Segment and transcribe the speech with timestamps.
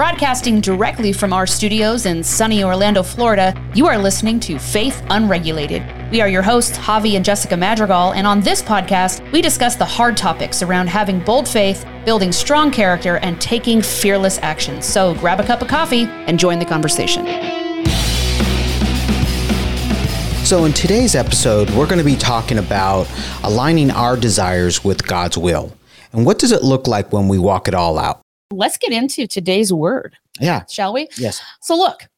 [0.00, 5.82] Broadcasting directly from our studios in sunny Orlando, Florida, you are listening to Faith Unregulated.
[6.10, 9.84] We are your hosts, Javi and Jessica Madrigal, and on this podcast, we discuss the
[9.84, 14.80] hard topics around having bold faith, building strong character, and taking fearless action.
[14.80, 17.26] So grab a cup of coffee and join the conversation.
[20.46, 23.06] So, in today's episode, we're going to be talking about
[23.44, 25.76] aligning our desires with God's will.
[26.14, 28.22] And what does it look like when we walk it all out?
[28.50, 30.16] Let's get into today's word.
[30.40, 30.64] Yeah.
[30.66, 31.08] Shall we?
[31.16, 31.40] Yes.
[31.60, 32.08] So, look,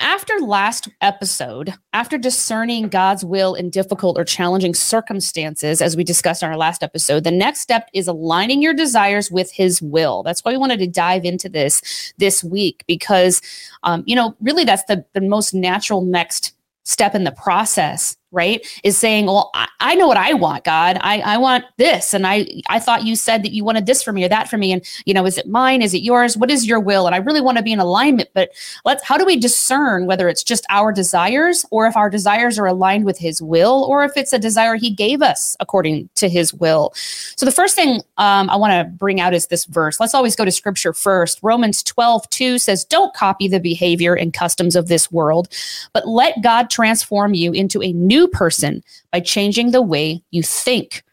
[0.00, 6.42] after last episode, after discerning God's will in difficult or challenging circumstances, as we discussed
[6.42, 10.22] in our last episode, the next step is aligning your desires with His will.
[10.22, 13.40] That's why we wanted to dive into this this week because,
[13.82, 18.66] um, you know, really that's the, the most natural next step in the process right
[18.82, 20.98] is saying well I, I, know what i want god.
[21.00, 24.12] I, I want this and i i thought you said that you wanted this for
[24.12, 25.82] me or that for me and you know is it mine?
[25.82, 26.36] Is it yours?
[26.36, 27.06] What is your will?
[27.06, 28.50] And i really want to be in alignment but
[28.84, 32.66] let's how do we discern whether it's just our desires or if our desires are
[32.66, 36.52] aligned with his will or if it's a desire he gave us according to his
[36.52, 36.92] will?
[36.94, 40.00] So the first thing um, i want to bring out is this verse.
[40.00, 41.38] Let's always go to scripture first.
[41.42, 45.48] Romans 12 2 says don't copy the behavior and customs of this world
[45.92, 50.42] but let god transform you into a new new person by changing the way you
[50.42, 51.04] think.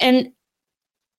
[0.00, 0.32] And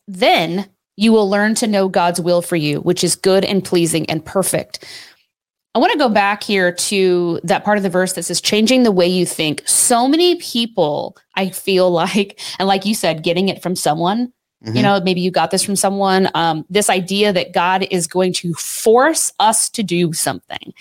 [0.07, 4.09] then you will learn to know God's will for you, which is good and pleasing
[4.09, 4.85] and perfect.
[5.73, 8.83] I want to go back here to that part of the verse that says changing
[8.83, 9.61] the way you think.
[9.67, 14.31] So many people, I feel like, and like you said, getting it from someone.
[14.63, 14.77] Mm-hmm.
[14.77, 16.29] You know, maybe you got this from someone.
[16.33, 20.73] Um, this idea that God is going to force us to do something.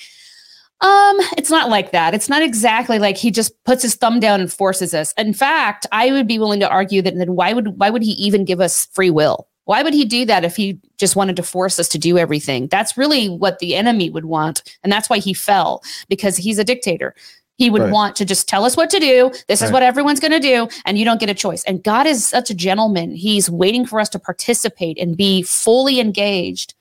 [0.81, 2.15] Um, it's not like that.
[2.15, 5.15] It's not exactly like he just puts his thumb down and forces us.
[5.17, 8.13] In fact, I would be willing to argue that then why would why would he
[8.13, 9.49] even give us free will?
[9.65, 12.67] Why would he do that if he just wanted to force us to do everything?
[12.69, 14.63] That's really what the enemy would want.
[14.83, 17.15] And that's why he fell, because he's a dictator.
[17.57, 17.93] He would right.
[17.93, 19.31] want to just tell us what to do.
[19.49, 19.69] This right.
[19.69, 21.65] is what everyone's going to do, and you don't get a choice.
[21.65, 23.13] And God is such a gentleman.
[23.13, 26.75] He's waiting for us to participate and be fully engaged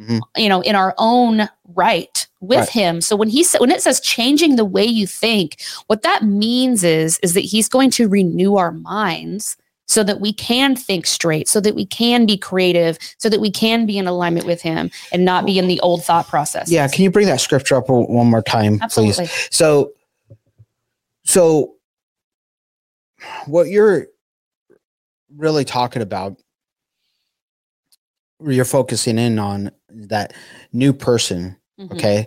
[0.00, 0.18] mm-hmm.
[0.36, 2.68] you know, in our own right with right.
[2.68, 3.00] him.
[3.00, 6.82] So when he said when it says changing the way you think, what that means
[6.84, 9.56] is is that he's going to renew our minds
[9.86, 13.50] so that we can think straight, so that we can be creative, so that we
[13.50, 16.70] can be in alignment with him and not be in the old thought process.
[16.70, 19.26] Yeah, can you bring that scripture up one more time, Absolutely.
[19.26, 19.48] please?
[19.50, 19.92] So
[21.24, 21.74] so
[23.46, 24.06] what you're
[25.36, 26.36] really talking about
[28.42, 30.32] you're focusing in on that
[30.72, 31.96] new person, mm-hmm.
[31.96, 32.26] okay?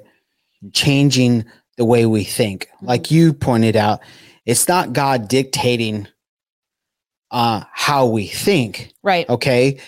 [0.73, 1.45] Changing
[1.77, 2.67] the way we think.
[2.67, 2.85] Mm-hmm.
[2.87, 4.01] Like you pointed out,
[4.45, 6.07] it's not God dictating
[7.31, 8.93] uh how we think.
[9.01, 9.27] Right.
[9.29, 9.79] Okay?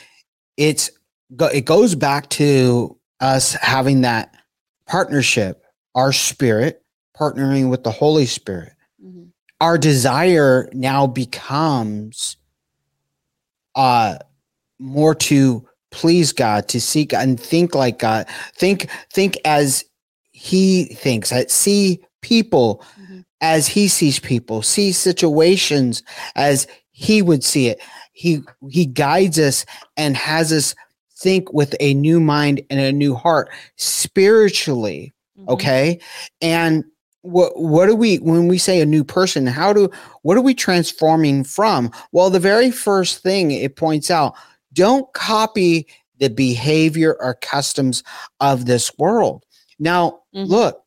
[0.57, 0.91] It's
[1.51, 4.33] it goes back to us having that
[4.87, 6.81] partnership, our spirit
[7.17, 8.73] partnering with the Holy Spirit.
[9.03, 9.25] Mm-hmm.
[9.61, 12.37] Our desire now becomes
[13.75, 14.17] uh
[14.79, 18.27] more to please God, to seek and think like God.
[18.53, 19.85] Think think as
[20.33, 21.31] he thinks.
[21.47, 23.21] See people mm-hmm.
[23.39, 24.61] as he sees people.
[24.61, 26.03] See situations
[26.35, 27.81] as he would see it.
[28.11, 30.75] He he guides us and has us
[31.17, 35.13] think with a new mind and a new heart spiritually.
[35.39, 35.49] Mm-hmm.
[35.51, 36.01] Okay?
[36.41, 36.83] And
[37.21, 39.89] what what do we when we say a new person how do
[40.21, 44.35] what are we transforming from well the very first thing it points out
[44.75, 45.87] don't copy
[46.19, 48.03] the behavior or customs
[48.39, 49.43] of this world.
[49.79, 50.49] Now, mm-hmm.
[50.49, 50.83] look,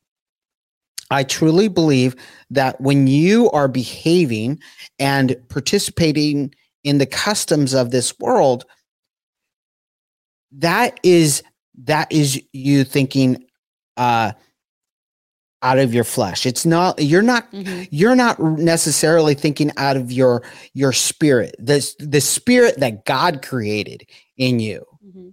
[1.10, 2.14] I truly believe
[2.50, 4.60] that when you are behaving
[4.98, 6.54] and participating
[6.84, 8.64] in the customs of this world,
[10.52, 11.42] that is
[11.84, 13.44] that is you thinking
[13.96, 14.32] uh
[15.62, 16.46] out of your flesh.
[16.46, 17.84] It's not you're not mm-hmm.
[17.90, 20.42] you're not necessarily thinking out of your
[20.74, 24.84] your spirit the the spirit that god created in you.
[25.04, 25.28] Mm-hmm.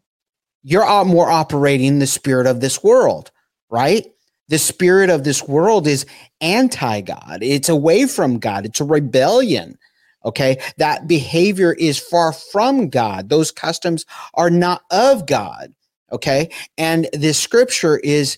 [0.63, 3.31] you're more operating the spirit of this world
[3.69, 4.06] right?
[4.48, 6.06] The spirit of this world is
[6.42, 8.66] anti god it's away from god.
[8.66, 9.78] It's a rebellion
[10.24, 10.60] okay?
[10.78, 13.30] That behavior is far from god.
[13.30, 15.74] Those customs are not of god
[16.12, 16.50] okay?
[16.78, 18.38] And this scripture is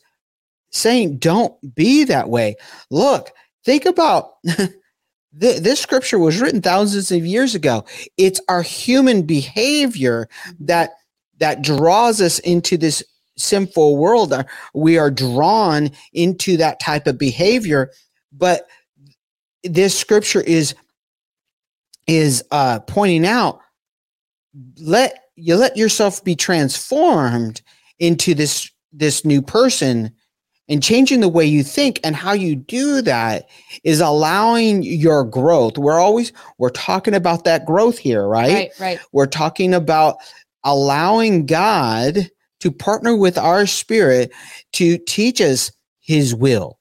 [0.77, 2.55] saying don't be that way.
[2.89, 3.31] Look,
[3.65, 4.33] think about
[5.33, 7.85] this scripture was written thousands of years ago.
[8.17, 10.29] It's our human behavior
[10.59, 10.91] that
[11.39, 13.03] that draws us into this
[13.37, 14.33] sinful world.
[14.73, 17.91] We are drawn into that type of behavior,
[18.31, 18.67] but
[19.63, 20.73] this scripture is
[22.07, 23.59] is uh, pointing out
[24.79, 27.61] let you let yourself be transformed
[27.99, 30.11] into this this new person
[30.69, 33.49] and changing the way you think and how you do that
[33.83, 35.77] is allowing your growth.
[35.77, 38.53] We're always we're talking about that growth here right?
[38.53, 38.99] Right right.
[39.11, 40.17] We're talking about
[40.63, 42.29] allowing god
[42.59, 44.31] to partner with our spirit
[44.73, 46.79] to teach us his will.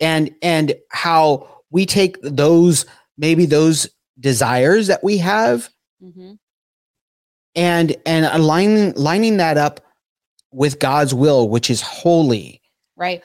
[0.00, 2.86] And and how we take those
[3.16, 3.88] maybe those
[4.18, 5.68] desires that we have
[6.00, 6.32] hmm
[7.56, 9.80] and and aligning lining that up
[10.52, 12.59] with god's will which is holy
[13.00, 13.24] Right.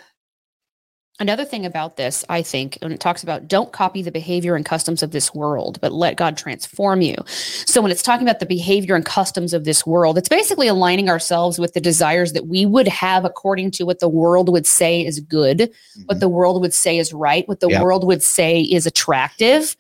[1.18, 4.66] Another thing about this, I think, when it talks about don't copy the behavior and
[4.66, 7.16] customs of this world, but let God transform you.
[7.28, 11.10] So when it's talking about the behavior and customs of this world, it's basically aligning
[11.10, 15.06] ourselves with the desires that we would have according to what the world would say
[15.06, 15.72] is good,
[16.08, 17.82] what the world would say is right, what the Yep.
[17.82, 19.78] world would say is attractive.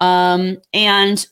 [0.00, 1.24] Um, and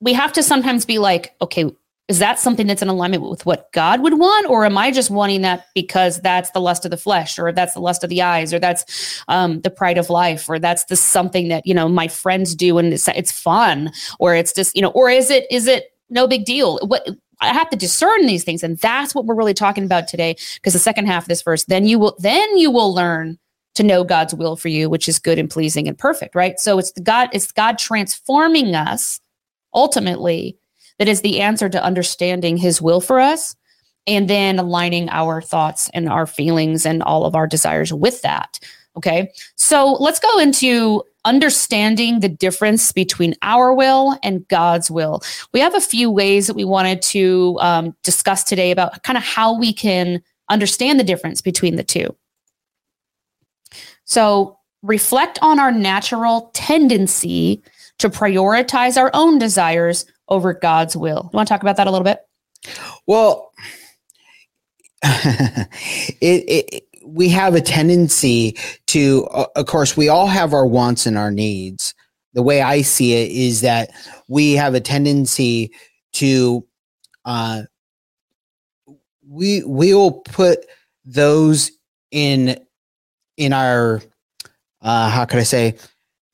[0.00, 1.70] we have to sometimes be like, okay,
[2.08, 5.10] is that something that's in alignment with what God would want, or am I just
[5.10, 8.20] wanting that because that's the lust of the flesh, or that's the lust of the
[8.20, 11.88] eyes, or that's um, the pride of life, or that's the something that you know
[11.88, 15.46] my friends do and it's, it's fun, or it's just you know, or is it
[15.50, 16.78] is it no big deal?
[16.82, 17.08] What
[17.40, 20.36] I have to discern these things, and that's what we're really talking about today.
[20.56, 23.38] Because the second half of this verse, then you will then you will learn
[23.76, 26.60] to know God's will for you, which is good and pleasing and perfect, right?
[26.60, 29.20] So it's the God, it's God transforming us
[29.72, 30.56] ultimately
[30.98, 33.56] that is the answer to understanding his will for us
[34.06, 38.58] and then aligning our thoughts and our feelings and all of our desires with that.
[38.96, 39.32] Okay.
[39.56, 45.22] So let's go into understanding the difference between our will and God's will.
[45.52, 49.24] We have a few ways that we wanted to um, discuss today about kind of
[49.24, 52.14] how we can understand the difference between the two.
[54.04, 57.62] So reflect on our natural tendency
[57.98, 61.28] to prioritize our own desires over God's will.
[61.32, 62.20] You want to talk about that a little bit?
[63.06, 63.52] Well,
[65.02, 68.56] it, it we have a tendency
[68.86, 69.26] to,
[69.56, 71.94] of course, we all have our wants and our needs.
[72.32, 73.90] The way I see it is that
[74.28, 75.72] we have a tendency
[76.14, 76.66] to,
[77.24, 77.62] uh,
[79.28, 80.66] we we'll put
[81.04, 81.70] those
[82.10, 82.58] in
[83.36, 84.00] in our,
[84.80, 85.76] uh, how can I say?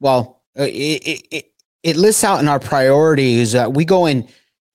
[0.00, 1.49] Well, uh, it, it,
[1.82, 4.28] it lists out in our priorities that we go and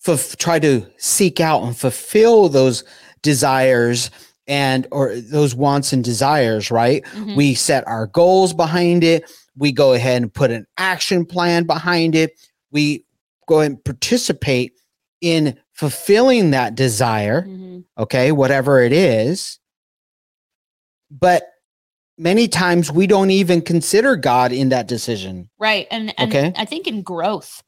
[0.08, 2.84] f- try to seek out and fulfill those
[3.22, 4.10] desires
[4.48, 7.36] and or those wants and desires right Mhm.
[7.36, 9.24] we set our goals behind it
[9.58, 12.32] we go ahead and put an action plan behind it
[12.72, 13.06] we
[13.48, 14.74] go and participate
[15.22, 17.84] in fulfilling that desire Mhm.
[17.98, 19.58] okay whatever it is
[21.10, 21.44] but
[22.18, 25.88] many times we don't even consider god in that decision Right.
[25.90, 26.54] And, and Okay.
[26.56, 27.64] I think in growth,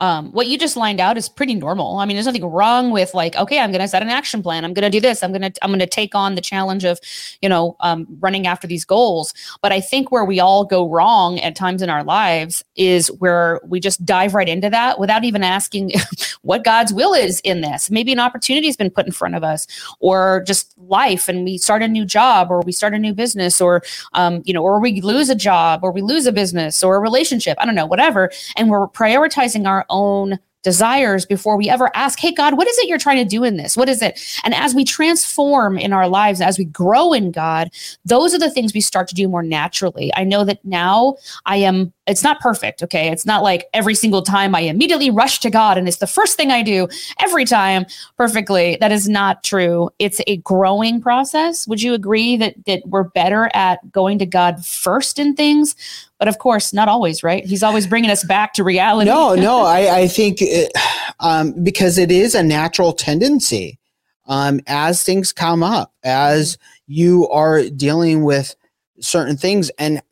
[0.00, 1.98] um, what you just lined out is pretty normal.
[1.98, 4.64] I mean, there's nothing wrong with like, okay, I'm going to set an action plan.
[4.64, 5.22] I'm going to do this.
[5.22, 6.98] I'm going to, I'm going to take on the challenge of,
[7.42, 9.34] you know, um, running after these goals.
[9.62, 13.60] But I think where we all go wrong at times in our lives is where
[13.64, 15.92] we just dive right into that without even asking
[16.42, 17.90] what God's will is in this.
[17.90, 19.66] Maybe an opportunity has been put in front of us
[20.00, 23.60] or just life and we start a new job or we start a new business
[23.60, 23.82] or,
[24.14, 27.00] um, you know, or we lose a job or we lose a business or a
[27.00, 27.56] relationship.
[27.60, 32.32] I don't know, whatever and we're prioritizing our own desires before we ever ask, Hey,
[32.32, 33.76] God, what is it you're trying to do in this?
[33.76, 34.20] What is it?
[34.44, 37.70] And as we transform in our lives, as we grow in God,
[38.04, 40.10] those are the things we start to do more naturally.
[40.16, 41.16] I know that now
[41.46, 42.82] I am, it's not perfect.
[42.82, 43.10] Okay.
[43.10, 46.36] It's not like every single time I immediately rush to God and it's the first
[46.36, 46.88] thing I do
[47.20, 47.84] every time
[48.16, 48.78] perfectly.
[48.80, 49.90] That is not true.
[49.98, 51.68] It's a growing process.
[51.68, 55.76] Would you agree that, that we're better at going to God first in things?
[56.18, 57.44] But of course, not always, right?
[57.44, 59.10] He's always bringing us back to reality.
[59.10, 60.72] No, no, I, I think it,
[61.20, 63.78] um, because it is a natural tendency
[64.26, 68.56] um, as things come up, as you are dealing with
[69.00, 70.02] certain things, and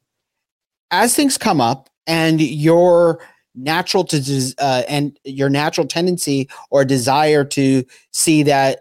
[0.91, 3.21] as things come up, and your
[3.55, 8.81] natural to uh, and your natural tendency or desire to see that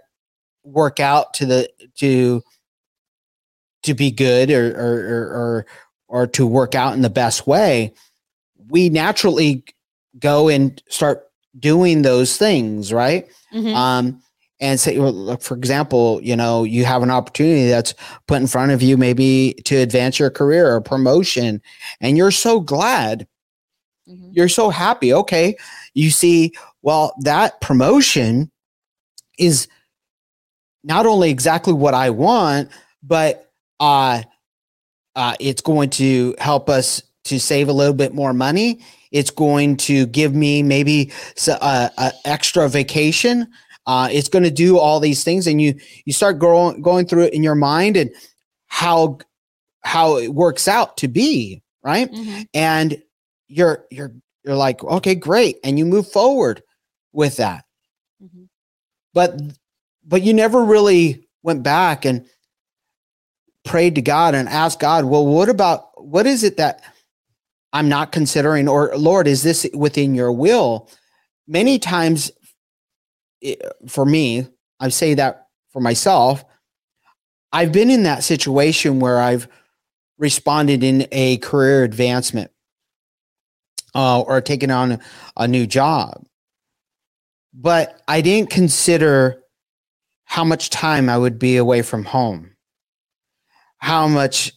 [0.63, 2.43] work out to the to
[3.83, 5.65] to be good or or or
[6.07, 7.93] or, to work out in the best way
[8.69, 9.63] we naturally
[10.19, 11.27] go and start
[11.59, 13.73] doing those things right Mhm.
[13.75, 14.21] um
[14.59, 17.93] and say well, look, for example you know you have an opportunity that's
[18.27, 21.61] put in front of you maybe to advance your career or promotion
[22.01, 23.27] and you're so glad
[24.07, 24.29] Mhm.
[24.33, 25.57] you're so happy okay
[25.95, 28.51] you see well that promotion
[29.39, 29.67] is
[30.83, 32.69] not only exactly what i want
[33.03, 34.21] but uh
[35.15, 38.79] uh, it's going to help us to save a little bit more money.
[39.11, 41.11] It's going to give me maybe
[41.47, 43.47] uh, a extra vacation.
[43.87, 45.75] Uh, it's going to do all these things, and you
[46.05, 48.09] you start going going through it in your mind and
[48.67, 49.19] how
[49.81, 52.41] how it works out to be right, mm-hmm.
[52.53, 53.01] and
[53.47, 54.11] you're you're
[54.43, 56.63] you're like okay great, and you move forward
[57.13, 57.65] with that,
[58.23, 58.45] mm-hmm.
[59.13, 59.39] but
[60.03, 62.25] but you never really went back and
[63.63, 66.81] prayed to God and asked God, well, what about what is it that
[67.73, 70.89] I'm not considering, or Lord, is this within your will?
[71.47, 72.31] Many times
[73.87, 74.47] for me,
[74.79, 76.43] I say that for myself,
[77.51, 79.47] I've been in that situation where I've
[80.17, 82.51] responded in a career advancement
[83.93, 84.99] uh, or taken on
[85.37, 86.25] a new job.
[87.53, 89.41] But I didn't consider
[90.25, 92.55] how much time I would be away from home,
[93.77, 94.51] how much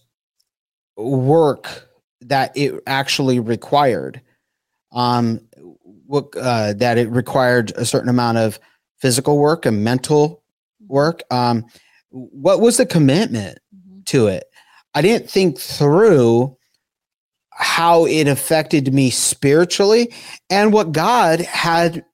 [0.97, 1.89] work
[2.23, 4.21] that it actually required,
[4.93, 5.41] um,
[6.07, 8.59] what, uh, that it required a certain amount of
[9.01, 10.43] physical work and mental
[10.87, 11.23] work.
[11.31, 11.65] Um,
[12.11, 14.01] what was the commitment mm-hmm.
[14.07, 14.45] to it?
[14.95, 16.57] I didn't think through
[17.53, 20.13] how it affected me spiritually
[20.49, 22.05] and what God had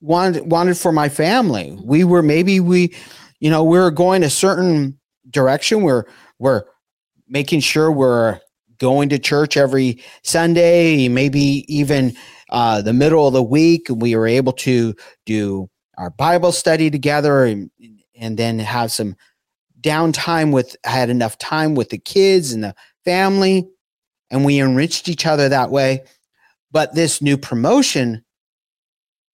[0.00, 1.70] wanted wanted for my family.
[1.70, 1.86] Mm-hmm.
[1.86, 2.94] We were maybe we,
[3.40, 4.98] you know, we are going a certain
[5.30, 5.82] direction.
[5.82, 6.04] We're
[6.38, 6.64] we're
[7.28, 8.40] making sure we're
[8.78, 12.14] going to church every Sunday, maybe even
[12.50, 13.88] uh, the middle of the week.
[13.88, 14.94] And we were able to
[15.24, 17.70] do our Bible study together and,
[18.16, 19.16] and then have some
[19.80, 23.68] downtime with had enough time with the kids and the family.
[24.30, 26.04] And we enriched each other that way.
[26.70, 28.24] But this new promotion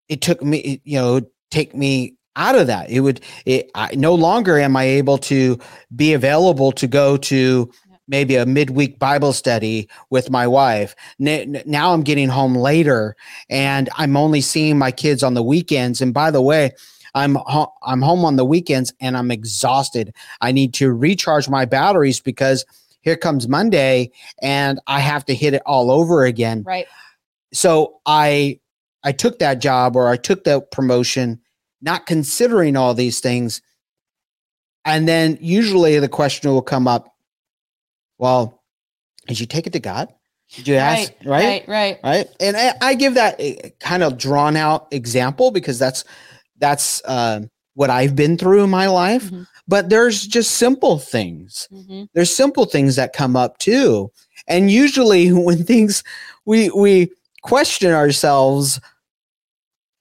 [0.08, 2.90] it took me you know take me out of that.
[2.90, 5.58] It would it I, no longer am i able to
[5.94, 7.70] be available to go to
[8.08, 10.96] maybe a midweek Bible study with my wife.
[11.18, 13.14] Now I'm getting home later
[13.48, 16.00] and I'm only seeing my kids on the weekends.
[16.00, 16.72] And by the way,
[17.14, 20.14] I'm ho- I'm home on the weekends and I'm exhausted.
[20.40, 22.64] I need to recharge my batteries because
[23.00, 24.10] here comes Monday
[24.42, 26.64] and I have to hit it all over again.
[26.66, 26.86] Right.
[27.52, 28.60] So I
[29.04, 31.40] I took that job or I took that promotion
[31.80, 33.62] not considering all these things.
[34.84, 37.14] And then usually the question will come up
[38.18, 38.62] well,
[39.26, 40.12] did you take it to God?
[40.54, 41.12] Did you ask?
[41.24, 42.28] Right, right, right, right.
[42.40, 43.40] And I, I give that
[43.80, 46.04] kind of drawn out example because that's
[46.58, 47.40] that's uh,
[47.74, 49.24] what I've been through in my life.
[49.26, 49.42] Mm-hmm.
[49.68, 51.68] But there's just simple things.
[51.70, 52.04] Mm-hmm.
[52.14, 54.10] There's simple things that come up too.
[54.46, 56.02] And usually, when things
[56.46, 57.10] we we
[57.42, 58.80] question ourselves,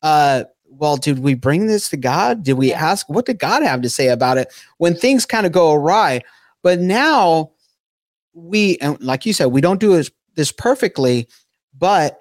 [0.02, 2.44] uh, well, did we bring this to God?
[2.44, 2.86] Did we yeah.
[2.86, 6.22] ask what did God have to say about it when things kind of go awry?
[6.64, 7.52] But now
[8.38, 11.27] we and like you said we don't do this, this perfectly
[11.77, 12.20] but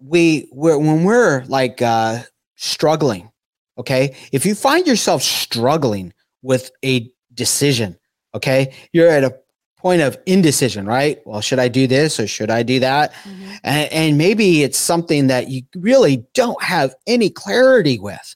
[0.00, 2.18] we we're, when we're like uh
[2.56, 3.30] struggling
[3.78, 4.16] okay?
[4.32, 7.96] If you find yourself struggling with a decision
[8.34, 8.74] okay?
[8.92, 9.36] You're at a
[9.78, 11.20] point of indecision right?
[11.24, 13.12] Well should i do this or should i do that?
[13.12, 13.52] Mm-hmm.
[13.62, 18.34] and, and maybe it's something that you really don't have any clarity with.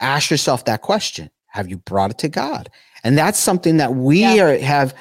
[0.00, 1.30] Ask yourself that question.
[1.46, 2.70] Have you brought it to god
[3.04, 4.44] and that's something that we yeah.
[4.44, 4.94] are, have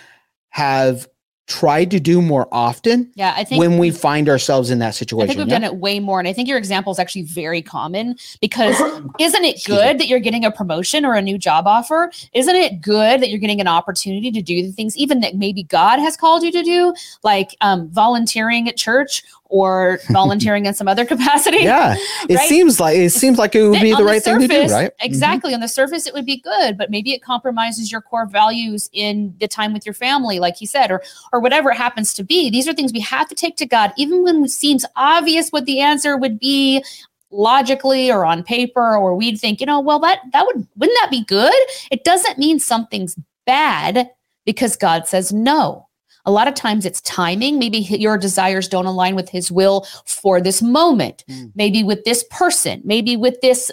[0.49, 1.07] have
[1.47, 3.09] tried to do more often.
[3.15, 5.23] Yeah, I think when we find ourselves in that situation.
[5.23, 5.59] I think we've yeah?
[5.59, 6.19] done it way more.
[6.19, 8.75] And I think your example is actually very common because
[9.19, 12.11] isn't it good that you're getting a promotion or a new job offer?
[12.33, 15.63] Isn't it good that you're getting an opportunity to do the things even that maybe
[15.63, 20.87] God has called you to do, like um, volunteering at church or volunteering in some
[20.87, 21.59] other capacity.
[21.59, 21.95] Yeah.
[22.29, 22.49] It right?
[22.49, 24.73] seems like it seems like it would be the right the surface, thing to do,
[24.73, 24.91] right?
[24.91, 25.05] Mm-hmm.
[25.05, 25.49] Exactly.
[25.49, 25.55] Mm-hmm.
[25.55, 29.35] On the surface it would be good, but maybe it compromises your core values in
[29.39, 31.01] the time with your family, like he said, or
[31.33, 32.49] or whatever it happens to be.
[32.49, 35.65] These are things we have to take to God, even when it seems obvious what
[35.65, 36.83] the answer would be
[37.29, 41.11] logically or on paper, or we'd think, you know, well, that that would wouldn't that
[41.11, 41.53] be good?
[41.91, 44.09] It doesn't mean something's bad
[44.45, 45.86] because God says no.
[46.27, 47.57] A lot of times it's timing.
[47.57, 51.51] Maybe your desires don't align with his will for this moment, mm.
[51.55, 53.71] maybe with this person, maybe with this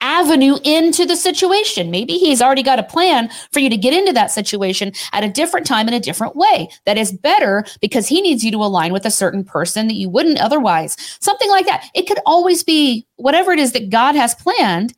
[0.00, 1.90] avenue into the situation.
[1.90, 5.28] Maybe he's already got a plan for you to get into that situation at a
[5.28, 8.92] different time in a different way that is better because he needs you to align
[8.92, 10.96] with a certain person that you wouldn't otherwise.
[11.20, 11.88] Something like that.
[11.94, 14.94] It could always be whatever it is that God has planned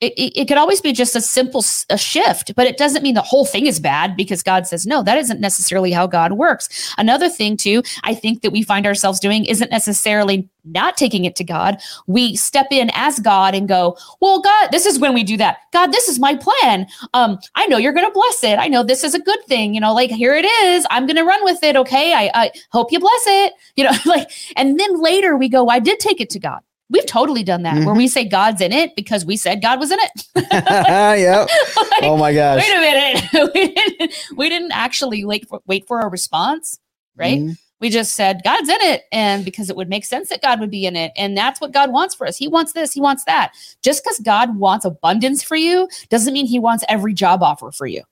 [0.00, 3.20] it, it, could always be just a simple a shift but it doesn't mean the
[3.20, 5.02] whole thing is bad because god says no.
[5.02, 6.94] That isn't necessarily how god works.
[6.98, 11.34] Another thing too i think that we find ourselves doing isn't necessarily not taking it
[11.36, 11.80] to god.
[12.06, 15.58] We step in as god and go well god this is when we do that.
[15.72, 16.86] God this is my plan.
[17.14, 18.58] Um i know you're gonna bless it.
[18.58, 19.74] I know this is a good thing.
[19.74, 20.86] You know like here it is.
[20.90, 22.12] I'm gonna run with it okay?
[22.14, 23.52] I, I hope you bless it.
[23.76, 27.04] You know like and then later we go i did take it to god We've
[27.06, 27.98] totally done that where Mhm.
[27.98, 30.24] we say God's in it because we said God was in it.
[30.50, 31.48] yep.
[31.90, 32.62] Like, Oh my gosh.
[32.62, 33.52] Wait a minute.
[33.54, 36.78] we, didn't, we didn't actually wait for, wait for a response,
[37.16, 37.40] right?
[37.40, 37.58] Mhm.
[37.80, 39.02] We just said God's in it.
[39.12, 41.12] And because it would make sense that God would be in it.
[41.16, 42.36] And that's what God wants for us.
[42.36, 43.52] He wants this, He wants that.
[43.82, 47.86] Just because God wants abundance for you doesn't mean He wants every job offer for
[47.86, 48.02] you.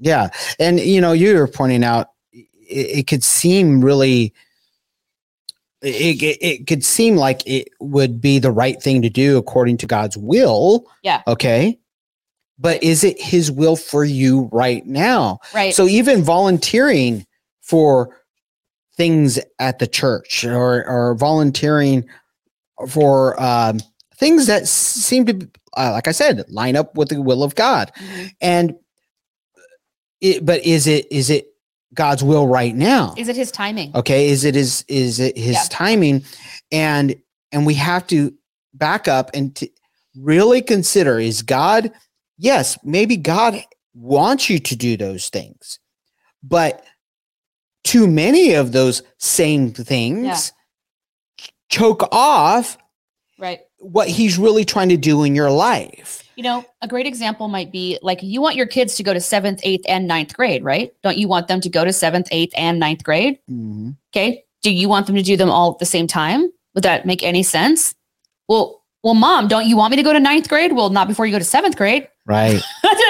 [0.00, 0.28] Yeah.
[0.58, 2.46] And, you know, you were pointing out it,
[2.98, 4.34] it could seem really,
[5.82, 9.76] it, it, it could seem like it would be the right thing to do according
[9.78, 10.86] to God's will.
[11.02, 11.22] Yeah.
[11.26, 11.78] Okay.
[12.58, 15.40] But is it his will for you right now?
[15.54, 15.74] Right.
[15.74, 17.26] So even volunteering
[17.62, 18.16] for
[18.96, 22.06] things at the church or, or volunteering
[22.88, 23.78] for um,
[24.16, 27.92] things that seem to, uh, like I said, line up with the will of God
[27.98, 28.30] Mhm.
[28.40, 28.74] and
[30.22, 31.48] it, but is it is it
[31.94, 33.94] god's will right now Is it His timing?
[33.94, 35.64] okay is it is is it his Yeah.
[35.70, 36.24] timing
[36.72, 37.16] and
[37.52, 38.34] and we have to
[38.74, 39.68] back up and to
[40.16, 41.92] really consider is god
[42.38, 43.62] yes maybe god
[43.94, 45.78] wants you to do those things
[46.42, 46.84] but
[47.84, 50.52] too many of those same things
[51.68, 52.78] choke off
[53.38, 53.60] Right.
[53.78, 57.72] what he's really trying to do in your life You know, a great example might
[57.72, 60.92] be like you want your kids to go to seventh, eighth, and ninth grade, right?
[61.02, 63.38] Don't you want them to go to seventh, eighth, and ninth grade?
[63.50, 63.96] Mhm.
[64.14, 64.44] Okay.
[64.62, 66.50] Do you want them to do them all at the same time?
[66.74, 67.94] Would that make any sense?
[68.48, 70.72] Well, well, mom, don't you want me to go to ninth grade?
[70.72, 72.08] Well, not before you go to seventh grade.
[72.26, 72.60] right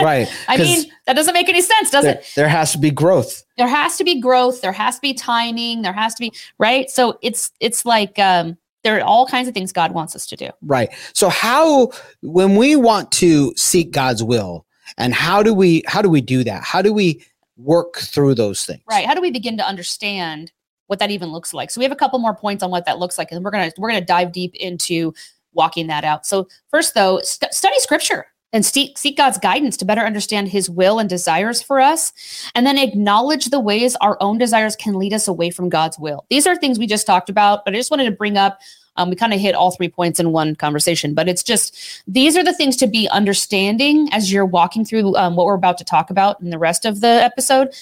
[0.03, 2.27] right I mean, that doesn't make any sense, does there, it?
[2.37, 4.61] there has to be growth There has to be growth.
[4.61, 5.83] There has to be timing.
[5.83, 6.91] There has to be right.
[6.91, 10.37] So it's it's like um, there are all kinds of things God wants us to
[10.37, 10.49] do.
[10.63, 11.91] right so how
[12.23, 14.65] when we want to seek god's will
[14.97, 17.23] and how do we how do we do that how do we
[17.57, 19.07] work through those things Right.
[19.07, 20.53] How do we begin to understand
[20.89, 21.71] what that even looks like?
[21.71, 23.73] So we have a couple more points on what that looks like, and we're gonna
[23.79, 25.13] we're gonna dive deep into
[25.55, 26.27] walking that out.
[26.27, 30.71] So first, though, st- study Scripture and seek seek God's guidance to better understand His
[30.71, 32.13] will and desires for us,
[32.55, 36.25] and then acknowledge the ways our own desires can lead us away from God's will.
[36.31, 38.61] These are things we just talked about, but I just wanted to bring up.
[38.99, 42.35] Um, we kind of hit all three points in one conversation, but it's just these
[42.35, 45.85] are the things to be understanding as you're walking through um, what we're about to
[45.85, 47.75] talk about in the rest of the episode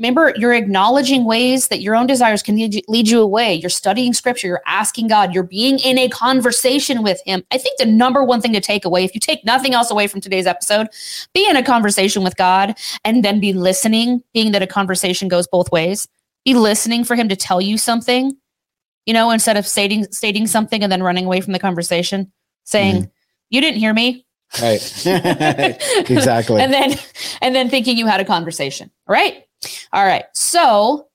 [0.00, 3.54] remember you're acknowledging ways that your own desires can lead you, lead you away.
[3.54, 4.48] You're studying scripture.
[4.48, 5.34] You're asking god.
[5.34, 7.44] You're being in a conversation with him.
[7.50, 10.06] I think the number one thing to take away if you take nothing else away
[10.06, 10.88] from today's episode
[11.34, 15.46] be in a conversation with god and then be listening being that a conversation goes
[15.46, 16.08] both ways.
[16.44, 18.36] Be listening for him to tell you something
[19.04, 22.32] you know instead of stating stating something and then running away from the conversation
[22.64, 23.10] saying mm-hmm.
[23.50, 24.26] you didn't hear me.
[24.60, 24.80] Right.
[26.10, 26.60] Exactly.
[26.62, 26.98] And then
[27.42, 29.44] and then thinking you had a conversation all right
[29.92, 31.06] all right so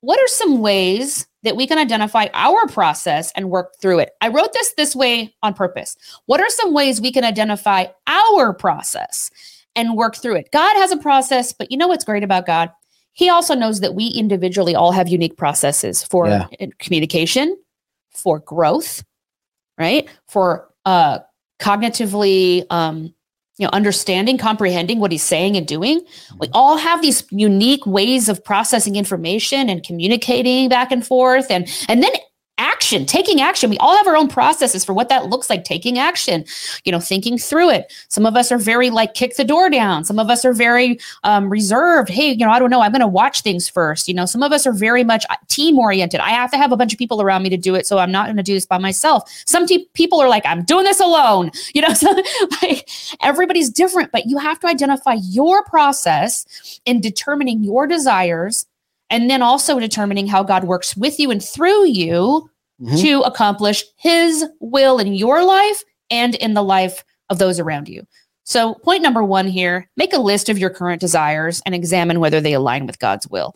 [0.00, 4.10] what are some ways that we can identify our process and work through it?
[4.20, 5.96] I wrote this this way on purpose.
[6.26, 9.30] What are some ways we can identify our process
[9.76, 10.50] and work through it?
[10.52, 12.70] God has a process but you know what's great about god?
[13.12, 16.48] He also knows that we individually all have unique processes for Yeah.
[16.78, 17.56] communication
[18.10, 19.02] for growth
[19.78, 20.08] right?
[20.28, 21.20] For uh
[21.60, 23.14] cognitively um
[23.58, 26.04] you know understanding comprehending what he's saying and doing.
[26.38, 31.50] We all have these unique ways of processing information and communicating back and forth.
[31.50, 32.12] And and then
[32.58, 33.70] action taking action.
[33.70, 36.44] We all have our own processes for what that looks like taking action
[36.84, 37.92] you know thinking through it.
[38.08, 40.04] Some of us are very like kick the door down.
[40.04, 42.08] Some of us are very um, reserved.
[42.08, 42.80] Hey you know i don't know.
[42.80, 44.26] I'm going to watch things first you know.
[44.26, 46.98] Some of us are very much team oriented i have to have a bunch of
[46.98, 49.30] people around me to do it so i'm not going to do this by myself.
[49.46, 52.10] Some te- people are like i'm doing this alone you know so
[52.62, 52.88] like
[53.22, 58.66] everybody's different but you have to identify your process in determining your desires
[59.10, 63.00] and then also determining how god works with you and through you Mhm.
[63.00, 68.04] to accomplish his will in your life and in the life of those around you.
[68.42, 72.40] So point number one here make a list of your current desires and examine whether
[72.40, 73.54] they align with god's will.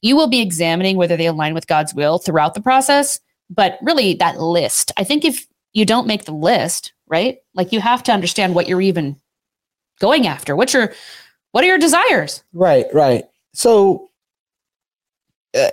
[0.00, 4.14] You will be examining whether they align with god's will throughout the process but really
[4.14, 8.12] that list i think if you don't make the list right like you have to
[8.12, 9.16] understand what you're even
[10.00, 10.56] going after.
[10.56, 10.92] What's your
[11.52, 12.42] what are your desires?
[12.52, 13.24] Right right.
[13.52, 14.08] So
[15.54, 15.70] uh,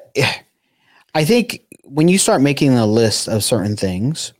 [1.16, 4.34] i think when you start making a list of certain things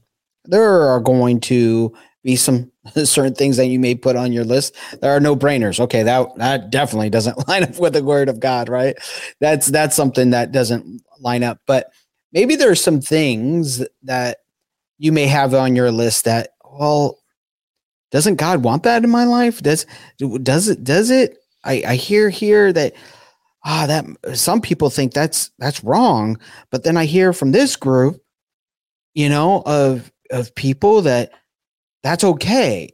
[0.46, 2.72] there are going to be some
[3.04, 6.28] certain things that you may put on your list there are no brainers okay that
[6.38, 8.96] that definitely doesn't line up with the word of god right?
[9.40, 11.60] That's that's something that doesn't line up.
[11.68, 11.92] But
[12.32, 14.40] maybe there are some things that
[14.98, 17.20] you may have on your list that well
[18.12, 19.62] doesn't god want that in my life?
[19.62, 19.86] Does
[20.44, 22.94] does it does it i i hear here that
[23.66, 24.06] ah that
[24.38, 26.38] some people think that's that's wrong
[26.72, 28.22] but then i hear from this group
[29.14, 31.32] you know of of people that
[32.04, 32.90] that's okay.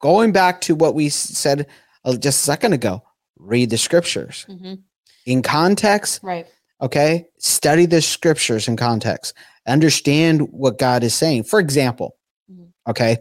[0.00, 1.66] Going back to what we said
[2.04, 3.02] uh, just a second ago,
[3.38, 4.82] read the scriptures Mhm.
[5.26, 6.20] in context.
[6.22, 6.46] Right.
[6.82, 7.26] Okay.
[7.38, 9.34] Study the scriptures in context.
[9.66, 11.44] Understand what God is saying.
[11.44, 12.16] For example,
[12.50, 12.72] Mhm.
[12.88, 13.18] okay.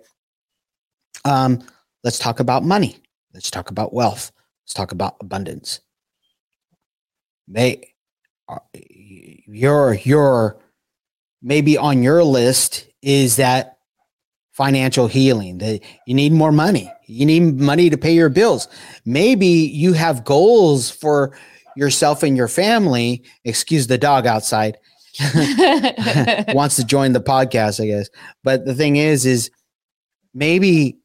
[1.25, 1.63] Um,
[2.03, 2.97] let's talk about money.
[3.33, 4.31] Let's talk about wealth.
[4.63, 5.81] Let's talk about abundance.
[7.47, 7.93] May
[8.47, 10.59] uh, your your
[11.41, 13.77] maybe on your list is that
[14.53, 16.91] financial healing that you need more money.
[17.07, 18.67] You need money to pay your bills.
[19.05, 21.35] Maybe you have goals for
[21.75, 23.23] yourself and your family.
[23.43, 24.77] Excuse the dog outside.
[26.53, 28.09] Wants to join the podcast i guess.
[28.43, 29.51] But the thing is is
[30.33, 30.99] maybe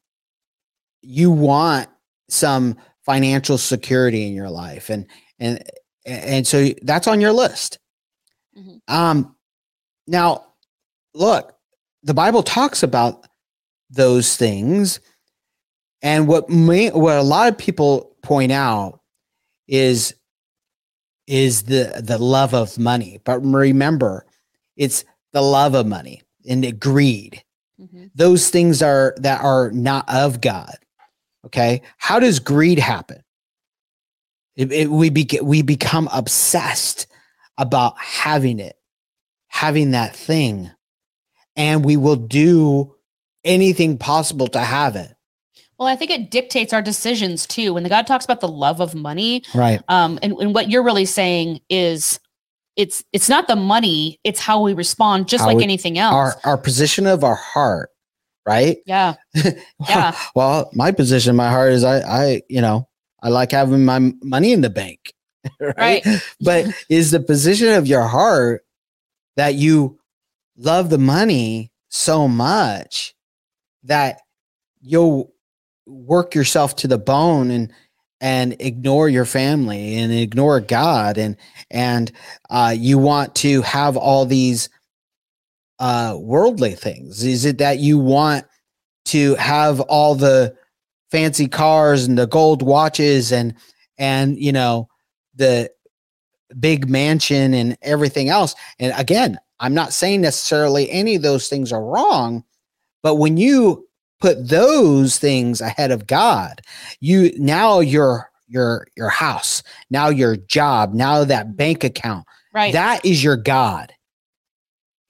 [1.03, 1.89] you want
[2.29, 2.77] some
[3.09, 5.07] financial security in your life and
[5.39, 5.63] and
[6.05, 7.79] and so that's on your list
[8.55, 8.81] Mhm.
[8.89, 9.35] um
[10.07, 10.45] now
[11.15, 11.55] look
[12.03, 13.27] the bible talks about
[13.89, 15.01] those things
[16.03, 19.01] and what may what a lot of people point out
[19.69, 20.15] is
[21.27, 24.27] is the the love of money but remember
[24.77, 27.43] it's the love of money and the greed
[27.81, 28.11] Mhm.
[28.15, 30.77] those things are that are not of God.
[31.47, 33.23] Okay, how does greed happen?
[34.57, 37.07] It, it- we be, we become obsessed
[37.57, 38.77] about having it,
[39.49, 40.71] having that thing,
[41.57, 42.95] and we will do
[43.45, 45.15] anything possible to have it.
[45.79, 47.73] Well, I think it dictates our decisions too.
[47.75, 49.81] When the God talks about the love of money, Right.
[49.89, 52.19] um, and, and what you're really saying is
[52.75, 56.15] it's it's not the money, it's how we respond, just How like we- anything else.
[56.45, 57.91] Our our position of our heart.
[58.49, 58.79] Right.
[58.87, 59.15] yeah.
[59.89, 60.17] Yeah.
[60.35, 62.89] well, my position, my heart is I I you know
[63.23, 65.13] I like having my money in the bank.
[65.61, 66.05] Right.
[66.41, 68.65] but is the position of your heart
[69.37, 69.99] that you
[70.57, 73.15] love the money so much
[73.85, 74.21] that
[74.83, 75.33] you'll
[75.87, 77.73] work yourself to the bone and
[78.21, 81.37] and ignore your family and ignore God and
[81.71, 82.11] and
[82.51, 84.69] uh, you want to have all these
[85.79, 87.25] uh, worldly things?
[87.25, 88.47] Is it that you want
[89.07, 90.55] to have all the
[91.11, 93.55] fancy cars and the gold watches and
[93.97, 94.89] and you know
[95.35, 95.71] the
[96.61, 98.55] big mansion and everything else.
[98.79, 102.45] And again, I'm not saying necessarily any of those things are wrong,
[103.03, 103.87] but when you
[104.21, 106.61] put those things ahead of God,
[107.01, 112.73] you now your your your house, now your job, now that bank account, Right.
[112.73, 113.93] that is your God.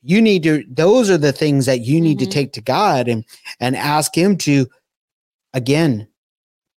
[0.08, 2.20] You need to those are the things that you need Mhm.
[2.24, 3.24] to take to God and
[3.60, 4.66] and ask him to
[5.52, 6.08] again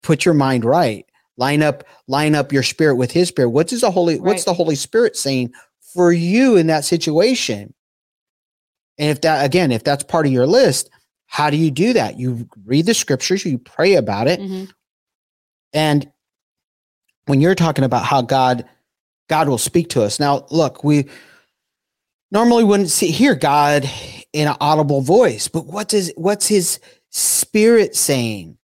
[0.03, 1.07] put your mind right.
[1.37, 3.51] Line up line up your spirit with his spirit.
[3.51, 5.53] What is the holy what's the holy spirit saying
[5.95, 7.73] for you in that situation?
[8.99, 10.90] And if that again if that's part of your list
[11.27, 12.19] how do you do that?
[12.19, 14.40] You read the scriptures you pray about it.
[14.40, 14.71] Mhm.
[15.73, 16.11] and
[17.27, 18.69] when you're talking about how god
[19.29, 20.19] god will speak to us.
[20.19, 21.07] Now look we
[22.31, 23.88] normally wouldn't see hear god
[24.33, 26.79] in an audible voice but what does what's his
[27.11, 28.57] spirit saying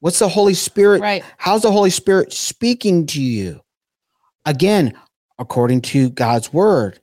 [0.00, 1.24] what's the holy spirit Right.
[1.38, 3.60] how's the holy spirit speaking to you
[4.44, 4.94] again
[5.38, 7.00] according to god's word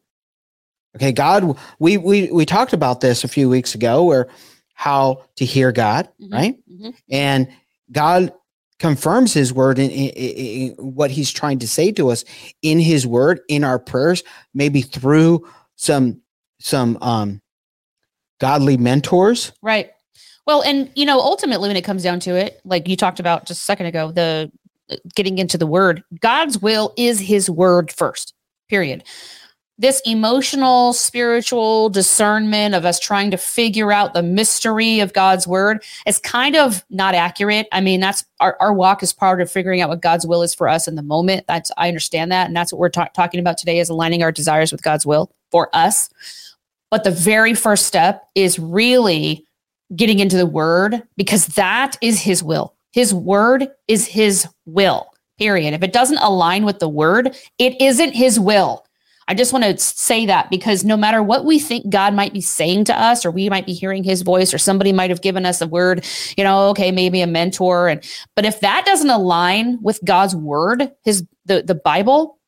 [0.95, 4.29] okay god we we we talked about this a few weeks ago where
[4.73, 6.31] how to hear god Mhm.
[6.33, 6.93] right Mhm.
[7.09, 7.47] and
[7.91, 8.33] God
[8.79, 12.25] confirms his word in, in- in- what he's trying to say to us
[12.61, 16.19] in his word in our prayers maybe through some
[16.59, 17.41] some um
[18.39, 19.91] godly mentors Right.
[20.45, 23.45] Well, and you know, ultimately, when it comes down to it, like you talked about
[23.45, 24.51] just a second ago, the
[24.89, 28.33] uh, getting into the word, God's will is His word first.
[28.69, 29.03] Period.
[29.79, 35.83] This emotional, spiritual discernment of us trying to figure out the mystery of God's word
[36.05, 37.67] is kind of not accurate.
[37.71, 40.53] I mean, that's our, our walk is part of figuring out what God's will is
[40.53, 41.47] for us in the moment.
[41.47, 44.31] That's I understand that, and that's what we're ta- talking about today is aligning our
[44.31, 46.09] desires with God's will for us.
[46.91, 49.43] But the very first step is really
[49.95, 52.75] getting into the word because that is his will.
[52.91, 55.07] His word is his will,
[55.39, 55.73] period.
[55.73, 58.85] If it doesn't align with the word, it isn't his will.
[59.27, 62.41] I just want to say that because no matter what we think God might be
[62.41, 65.45] saying to us, or we might be hearing his voice, or somebody might have given
[65.45, 66.05] us a word,
[66.37, 67.87] you know, okay, maybe a mentor.
[67.87, 68.03] And
[68.35, 72.39] but if that doesn't align with God's word, his the, the Bible,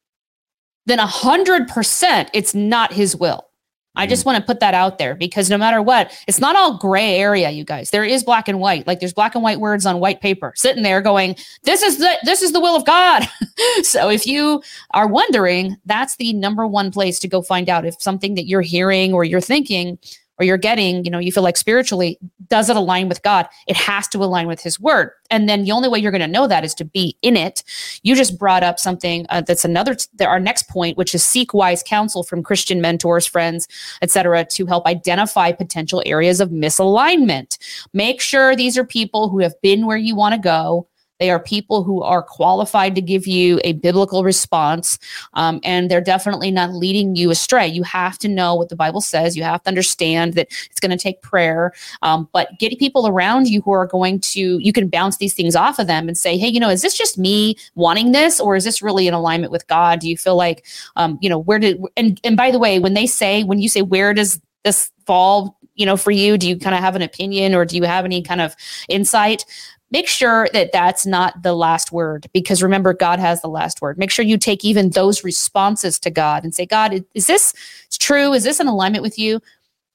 [0.86, 3.48] then a hundred percent it's not his will.
[3.96, 4.28] I just mm.
[4.28, 7.50] want to put that out there because no matter what, it's not all gray area,
[7.50, 7.90] you guys.
[7.90, 8.88] There is black and white.
[8.88, 12.18] Like there's black and white words on white paper sitting there going, this is the
[12.24, 13.28] this is the will of God.
[13.84, 18.02] so if you are wondering, that's the number one place to go find out if
[18.02, 19.98] something that you're hearing or you're thinking
[20.40, 22.18] or you're getting, you know, you feel like spiritually,
[22.48, 23.48] does it align with God?
[23.68, 25.12] It has to align with His Word.
[25.30, 27.64] And then the only way you're going to know that is to be in it.
[28.04, 31.54] You just brought up something uh, that's another, t- our next point, which is seek
[31.54, 33.68] wise counsel from Christian mentors, friends,
[34.02, 37.58] etc., to help identify potential areas of misalignment.
[37.94, 40.88] Make sure these are people who have been where you want to go
[41.20, 45.00] they are people who are qualified to give you a biblical response,
[45.34, 47.68] um, and they're definitely not leading you astray.
[47.68, 49.38] You have to know what the Bible says.
[49.38, 53.48] You have to understand that it's going to take prayer, um, but get people around
[53.48, 56.38] you who are going to, you can bounce these things off of them and say,
[56.38, 59.52] hey, you know, is this just me wanting this, or is this really in alignment
[59.52, 60.00] with God?
[60.00, 62.94] Do you feel like, um, you know, where did, and, and by the way, when
[62.94, 66.58] they say, when you say, where does this fall you know for you do you
[66.58, 68.56] kind of have an opinion or do you have any kind of
[68.90, 69.46] insight
[69.92, 73.98] make sure that that's not the last word because remember god has the last word.
[73.98, 77.54] Make sure you take even those responses to god and say god is this
[78.00, 78.34] true?
[78.34, 79.40] Is this in alignment with you?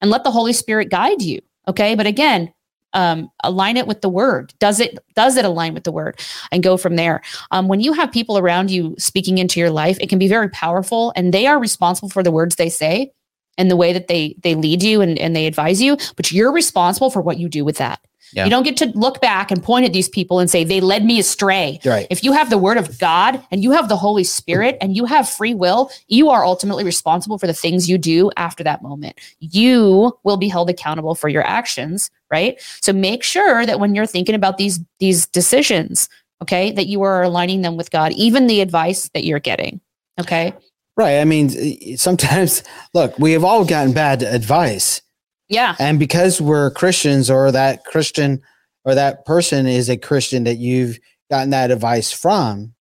[0.00, 1.94] And let the holy spirit guide you okay?
[1.94, 2.53] But again
[2.92, 4.53] um, align it with the word.
[4.59, 6.20] Does it does it align with the word?
[6.50, 7.22] And go from there.
[7.50, 10.48] Um, when you have people around you speaking into your life it can be very
[10.48, 13.12] powerful and they are responsible for the words they say
[13.59, 16.53] and the way that they they lead you and, and they advise you but you're
[16.53, 18.00] responsible for what you do with that
[18.32, 18.44] yeah.
[18.44, 21.04] You don't get to look back and point at these people and say, they led
[21.04, 21.80] me astray.
[21.84, 22.06] Right.
[22.10, 25.04] If you have the word of God and you have the Holy Spirit and you
[25.04, 29.18] have free will, you are ultimately responsible for the things you do after that moment.
[29.40, 32.60] You will be held accountable for your actions, right?
[32.80, 36.08] So make sure that when you're thinking about these, these decisions,
[36.42, 39.80] okay, that you are aligning them with God, even the advice that you're getting.
[40.20, 40.54] Okay.
[40.96, 41.18] Right.
[41.18, 42.62] I mean, sometimes,
[42.92, 45.02] look, we have all gotten bad advice
[45.50, 45.74] yeah.
[45.78, 48.40] And because we're Christians or that Christian
[48.84, 52.72] or that person is a Christian that you've gotten that advice from,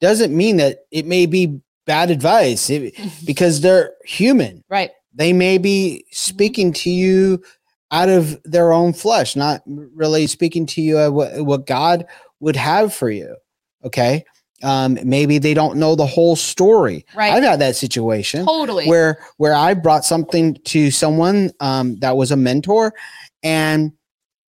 [0.00, 2.94] doesn't mean that it may be bad advice it,
[3.26, 4.62] because they're human.
[4.68, 4.90] Right.
[5.14, 7.42] They may be speaking to you
[7.90, 12.06] out of their own flesh, not really speaking to you what, what God
[12.40, 13.36] would have for you.
[13.84, 14.24] Okay.
[14.62, 17.04] Um, maybe they don't know the whole story.
[17.14, 17.32] Right.
[17.32, 22.30] I've had that situation totally where where I brought something to someone um, that was
[22.30, 22.94] a mentor,
[23.42, 23.92] and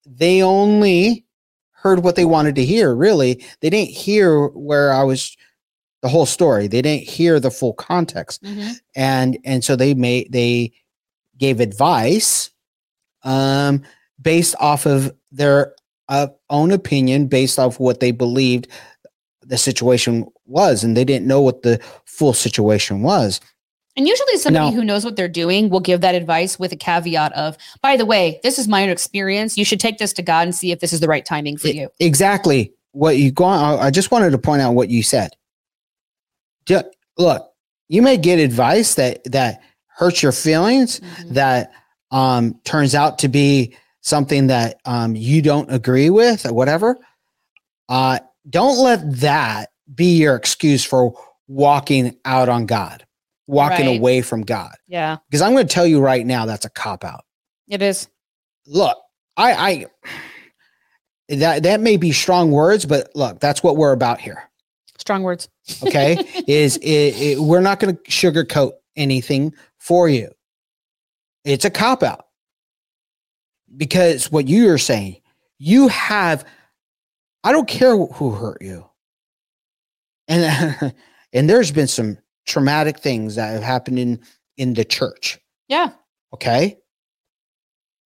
[0.06, 1.26] they only
[1.72, 2.96] heard what they wanted to hear.
[2.96, 5.36] Really, they didn't hear where I was
[6.02, 6.68] the whole story.
[6.68, 8.74] They didn't hear the full context, mm-hmm.
[8.96, 10.72] and and so they made they
[11.38, 12.52] gave advice
[13.24, 13.82] um,
[14.22, 15.74] based off of their
[16.08, 18.68] uh, own opinion, based off what they believed
[19.46, 23.40] the situation was and they didn't know what the full situation was.
[23.98, 26.76] And usually somebody now, who knows what they're doing will give that advice with a
[26.76, 29.58] caveat of, by the way, this is my own experience.
[29.58, 31.70] You should take this to God and see if this is the right timing for
[31.70, 31.90] you.
[32.00, 32.74] Exactly.
[32.92, 35.32] What you go on, I just wanted to point out what you said.
[37.18, 37.50] Look,
[37.88, 41.34] you may get advice that that hurts your feelings, mm-hmm.
[41.34, 41.72] that
[42.12, 46.98] um, turns out to be something that um, you don't agree with or whatever.
[47.88, 51.14] Uh, don't let that be your excuse for
[51.48, 53.06] walking out on God,
[53.48, 53.98] walking right.
[53.98, 54.74] away from God.
[54.88, 55.18] Yeah.
[55.30, 57.26] Because I'm going to tell you right now, that's a cop out.
[57.68, 58.08] It is.
[58.68, 58.98] Look,
[59.38, 59.86] I, I,
[61.30, 64.50] that that may be strong words, but look, that's what we're about here.
[64.98, 65.50] Strong words.
[65.86, 70.30] okay, is it, it, we're not going to sugarcoat anything for you.
[71.44, 72.26] It's a cop out
[73.76, 75.18] because what you are saying,
[75.58, 76.46] you have
[77.46, 78.90] I don't care who hurt you.
[80.28, 80.94] And
[81.34, 84.20] and there's been some traumatic things that have happened in
[84.58, 85.40] in the church.
[85.68, 85.92] Yeah.
[86.34, 86.78] Okay.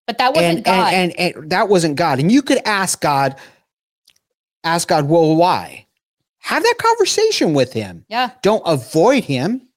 [0.06, 0.92] But that wasn't and, God.
[0.92, 2.18] And, and, and that wasn't God.
[2.18, 3.36] And you could ask God,
[4.64, 5.86] ask God, well, why?
[6.38, 8.04] Have that conversation with him.
[8.08, 8.30] Yeah.
[8.42, 9.68] Don't avoid him.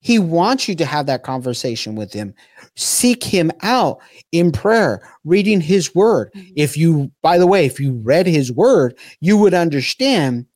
[0.00, 2.34] He wants you to have that conversation with him.
[2.78, 3.98] Seek him out
[4.30, 6.30] in prayer, reading his word.
[6.32, 6.52] Mm-hmm.
[6.54, 10.46] If you, by the way, if you read his word, you would understand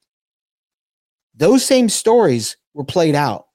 [1.35, 3.49] those same stories were played out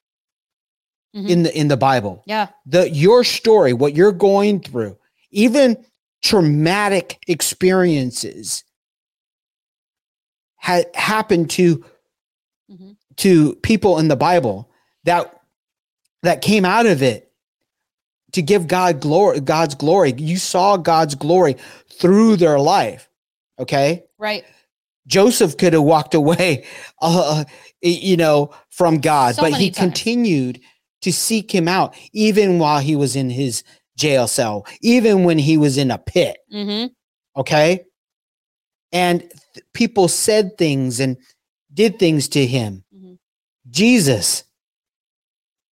[1.16, 1.28] mm-hmm.
[1.28, 2.24] in the in the Bible.
[2.26, 2.50] Yeah.
[2.66, 4.98] The your story, what you're going through,
[5.32, 5.86] even
[6.22, 8.66] traumatic experiences
[10.58, 11.86] had happened to
[12.70, 12.92] mm-hmm.
[13.16, 14.70] to people in the Bible
[15.06, 15.34] that
[16.24, 17.27] that came out of it
[18.34, 20.14] to give God glory, God's glory.
[20.18, 21.56] You saw God's glory
[21.90, 23.10] through their life.
[23.60, 24.04] Okay.
[24.18, 24.46] Right.
[25.08, 26.66] Joseph could have walked away,
[27.02, 27.46] uh,
[27.82, 29.78] you know, from God, so but he times.
[29.78, 30.60] continued
[31.02, 33.64] to seek him out even while he was in his
[33.98, 36.38] jail cell, even when he was in a pit.
[36.54, 36.88] Mm-hmm.
[37.40, 37.86] Okay.
[38.92, 41.18] And th- people said things and
[41.74, 42.84] did things to him.
[42.96, 43.14] Mm-hmm.
[43.70, 44.44] Jesus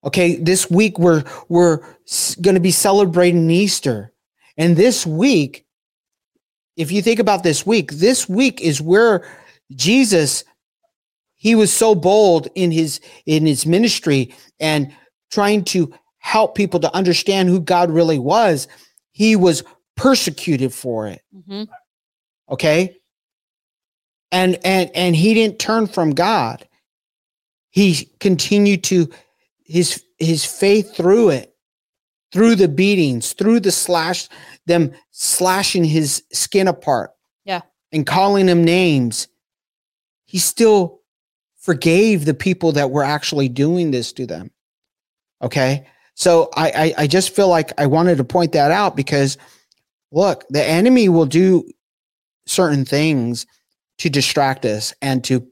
[0.06, 1.78] Okay, this week we're we're
[2.42, 4.14] going to be celebrating Easter.
[4.58, 5.66] And this week,
[6.78, 9.28] if you think about this week, this week is where
[9.72, 10.44] Jesus
[11.46, 14.92] he was so bold in his in his ministry and
[15.32, 18.68] trying to help people to understand who God really was.
[19.12, 19.64] He was
[19.96, 21.22] persecuted for it.
[21.36, 21.64] Mm-hmm.
[22.50, 22.98] Okay?
[24.32, 26.68] And and and he didn't turn from God.
[27.70, 29.10] He continued to
[29.66, 31.56] his his faith through it
[32.32, 34.30] through the beatings through the slash
[34.66, 37.12] them slashing his skin apart
[37.44, 37.62] yeah.
[37.92, 39.28] and calling him names
[40.26, 41.02] he still
[41.66, 44.52] forgave the people that were actually doing this to them.
[45.42, 45.88] Okay?
[46.14, 49.38] So I, I i just feel like i wanted to point that out because
[50.12, 51.64] look the enemy will do
[52.46, 53.46] certain things
[53.98, 55.46] to distract us and to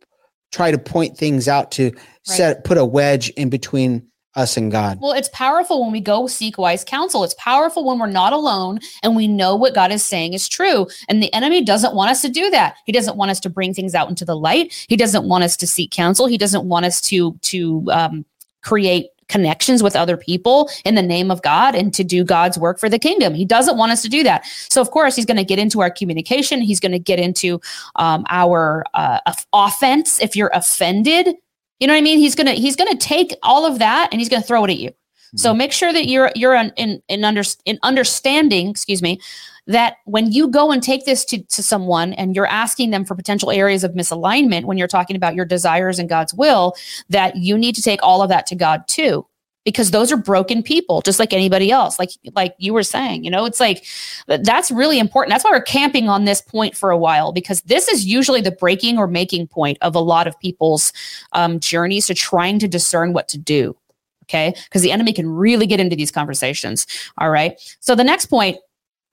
[0.53, 1.95] try to point things out to right.
[2.23, 4.99] set put a wedge in between us and God.
[5.01, 7.23] Well, it's powerful when we go seek wise counsel.
[7.23, 10.87] It's powerful when we're not alone and we know what God is saying is true.
[11.07, 12.75] And the enemy doesn't want us to do that.
[12.85, 14.85] He doesn't want us to bring things out into the light.
[14.89, 16.27] He doesn't want us to seek counsel.
[16.27, 18.25] He doesn't want us to to um,
[18.61, 22.79] create connections with other people in the name of God and to do God's work
[22.79, 23.33] for the kingdom.
[23.33, 24.45] He doesn't want us to do that.
[24.69, 26.61] So, of course, he's going to get into our communication.
[26.61, 27.59] He's going to get into
[27.95, 29.19] um, our uh,
[29.51, 30.21] offense.
[30.21, 31.35] If you're offended,
[31.79, 32.19] you know what I mean?
[32.19, 34.91] He's gonna he's gonna take all of that and he's gonna throw it at you.
[35.33, 35.39] Mm-hmm.
[35.39, 39.19] So make sure that you're you're in in in, under, in understanding, excuse me,
[39.65, 43.15] that when you go and take this to, to someone and you're asking them for
[43.15, 46.75] potential areas of misalignment when you're talking about your desires and God's will,
[47.09, 49.25] that you need to take all of that to God too
[49.65, 51.97] because those are broken people just like anybody else.
[51.97, 53.87] Like like you were saying you know it's like
[54.27, 55.31] that's really important.
[55.33, 58.51] That's why we're camping on this point for a while because this is usually the
[58.51, 60.93] breaking or making point of a lot of people's
[61.31, 63.75] um, journeys to trying to discern what to do
[64.23, 66.85] okay because the enemy can really get into these conversations
[67.17, 68.57] all right so the next point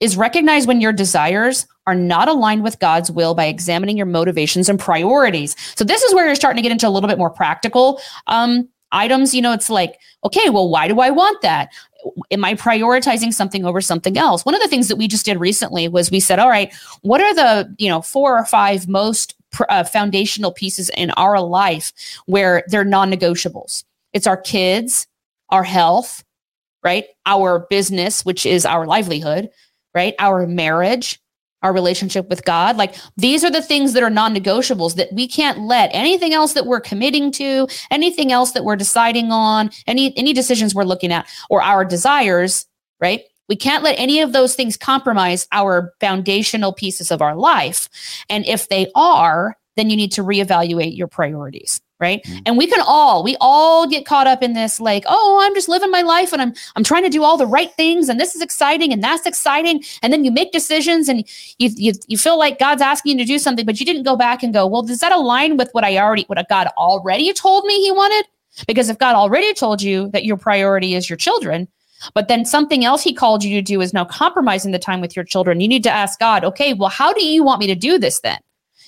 [0.01, 4.69] is recognize when your desires are not aligned with God's will by examining your motivations
[4.69, 5.55] and priorities.
[5.77, 8.67] So this is where you're starting to get into a little bit more practical um,
[8.93, 11.71] items, you know, it's like, okay, well, why do I want that?
[12.31, 14.45] Am I prioritizing something over something else?
[14.45, 17.21] One of the things that we just did recently was we said, all right, what
[17.21, 19.35] are the, you know, four or five most
[19.69, 21.93] uh, foundational pieces in our life
[22.27, 23.85] where they're non-negotiables?
[24.13, 25.07] It's our kids,
[25.51, 26.25] our health,
[26.83, 27.07] right?
[27.27, 29.51] Our business, which is our livelihood,
[29.95, 30.15] right?
[30.19, 31.21] Our marriage,
[31.63, 32.77] our relationship with God.
[32.77, 36.55] Like these are the things that are non negotiables that we can't let anything else
[36.55, 41.13] that we're committing to, anything else that we're deciding on, any, any decisions we're looking
[41.13, 42.67] at, or our desires,
[43.01, 43.23] right?
[43.49, 47.89] We can't let any of those things compromise our foundational pieces of our life.
[48.29, 52.23] And if they are, then you need to reevaluate your priorities right?
[52.25, 52.39] Mm-hmm.
[52.47, 55.69] and we can all we all get caught up in this like oh i'm just
[55.69, 58.35] living my life and i'm i'm trying to do all the right things and this
[58.35, 59.83] is exciting and that's exciting.
[60.03, 61.25] And then you make decisions and
[61.59, 64.17] you you, you feel like god's asking you to do something but you didn't go
[64.17, 67.65] back and go well does that align with what i already what god already told
[67.65, 68.27] me he wanted?
[68.67, 71.69] Because if god already told you that your priority is your children
[72.15, 75.15] but then something else he called you to do is now compromising the time with
[75.15, 77.75] your children you need to ask god okay well how do you want me to
[77.75, 78.39] do this then?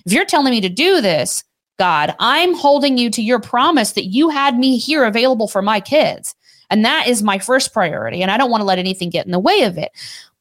[0.06, 1.44] If you're telling me to do this
[1.78, 5.80] God, I'm holding you to your promise that you had me here available for my
[5.80, 6.34] kids.
[6.70, 8.22] And that is my first priority.
[8.22, 9.92] And I don't want to let anything get in the way of it.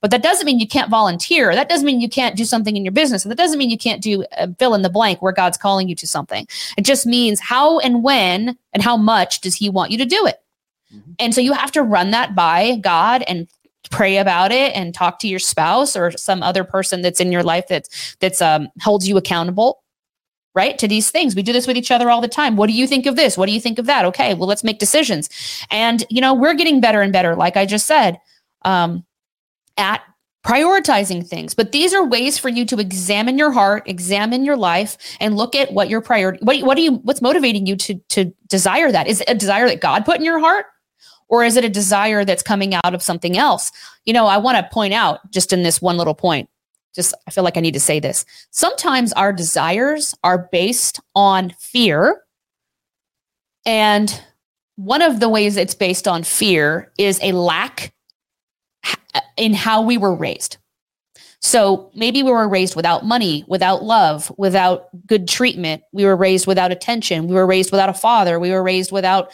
[0.01, 1.53] But that doesn't mean you can't volunteer.
[1.53, 3.23] That doesn't mean you can't do something in your business.
[3.23, 5.87] And that doesn't mean you can't do uh, fill in the blank where God's calling
[5.87, 6.47] you to something.
[6.77, 10.25] It just means how and when and how much does He want you to do
[10.25, 10.37] it.
[10.93, 11.11] Mm-hmm.
[11.19, 13.47] And so you have to run that by God and
[13.91, 17.43] pray about it and talk to your spouse or some other person that's in your
[17.43, 19.83] life that's that's um, holds you accountable
[20.53, 21.35] right to these things.
[21.35, 22.55] We do this with each other all the time.
[22.55, 23.37] What do you think of this?
[23.37, 24.05] What do you think of that?
[24.05, 25.29] Okay well let's make decisions.
[25.69, 28.19] And you know we're getting better and better like i just said
[28.63, 29.05] um,
[29.77, 30.01] at
[30.45, 31.53] prioritizing things.
[31.53, 35.55] But these are ways for you to examine your heart examine your life and look
[35.55, 39.07] at what your priority what, what do you what's motivating you to to desire that?
[39.07, 40.65] Is it a desire that god put in your heart?
[41.29, 43.71] Or is it a desire that's coming out of something else?
[44.05, 46.49] You know i want to point out just in this one little point
[46.95, 48.25] just I feel like I need to say this.
[48.51, 52.23] Sometimes our desires are based on fear.
[53.65, 54.21] And
[54.75, 57.93] one of the ways it's based on fear is a lack
[59.37, 60.57] in how we were raised.
[61.43, 65.81] So maybe we were raised without money, without love, without good treatment.
[65.91, 67.27] We were raised without attention.
[67.27, 68.39] We were raised without a father.
[68.39, 69.31] We were raised without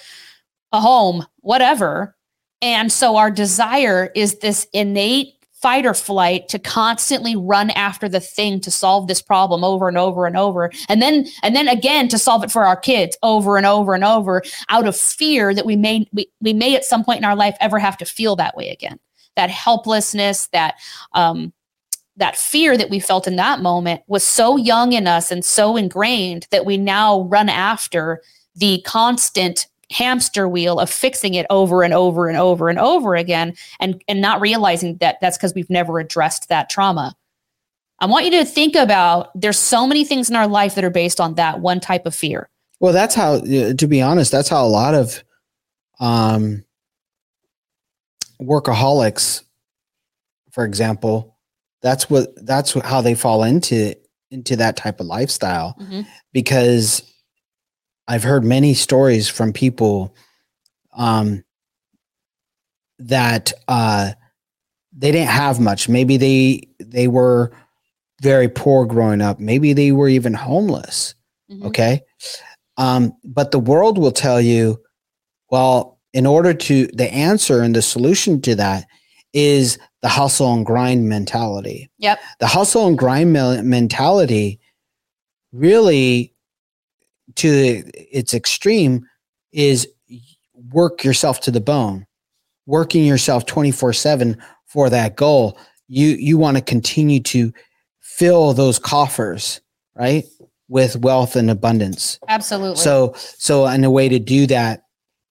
[0.72, 2.16] a home, whatever.
[2.62, 8.20] And so our desire is this innate fight or flight to constantly run after the
[8.20, 10.72] thing to solve this problem over and over and over.
[10.88, 14.04] And then and then again to solve it for our kids over and over and
[14.04, 17.36] over out of fear that we may we, we may at some point in our
[17.36, 19.00] life ever have to feel that way again.
[19.36, 20.76] That helplessness that
[21.14, 21.54] um
[22.18, 25.78] that fear that we felt in that moment was so young in us and so
[25.78, 28.22] ingrained that we now run after
[28.56, 33.56] the constant hamster wheel of fixing it over and over and over and over again
[33.80, 37.16] and and not realizing that that's because we've never addressed that trauma
[38.00, 40.90] i want you to think about there's so many things in our life that are
[40.90, 42.50] based on that one type of fear
[42.82, 45.24] well that's how to be honest that's how a lot of
[46.02, 46.64] um
[48.42, 49.44] workaholics
[50.52, 51.38] for example
[51.82, 53.96] that's what that's how they fall into
[54.32, 56.02] into that type of lifestyle mm-hmm.
[56.34, 57.02] because
[58.08, 60.16] I've heard many stories from people
[60.94, 61.44] um,
[63.00, 64.12] that uh,
[64.96, 65.90] they didn't have much.
[65.90, 67.52] Maybe they they were
[68.22, 69.40] very poor growing up.
[69.40, 71.16] Maybe they were even homeless.
[71.52, 71.68] Mm-hmm.
[71.68, 72.02] Okay,
[72.78, 74.82] um, but the world will tell you,
[75.50, 78.88] well, in order to the answer and the solution to that
[79.34, 81.90] is the hustle and grind mentality.
[81.98, 82.20] Yep.
[82.40, 84.60] The hustle and grind me- mentality
[85.52, 86.34] really
[87.36, 89.06] to its extreme
[89.52, 89.88] is
[90.72, 92.06] work yourself to the bone.
[92.66, 95.58] Working yourself 24/7 for that goal.
[95.88, 97.54] You you want to continue to
[98.02, 99.62] fill those coffers
[99.96, 100.26] right
[100.68, 102.20] with wealth and abundance.
[102.28, 102.78] Absolutely.
[102.78, 104.84] So so in a way to do that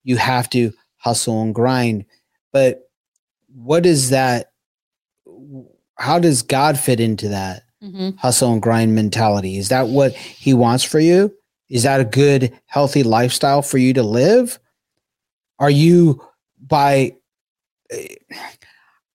[0.05, 2.05] you have to hustle and grind.
[2.53, 2.89] But
[3.55, 4.53] what is that
[5.97, 8.17] how does god fit into that mm-hmm.
[8.17, 9.59] hustle and grind mentality?
[9.59, 11.35] Is that what he wants for you
[11.69, 14.59] is that a good, healthy lifestyle for you to live?
[15.59, 16.23] Are you
[16.65, 17.15] by,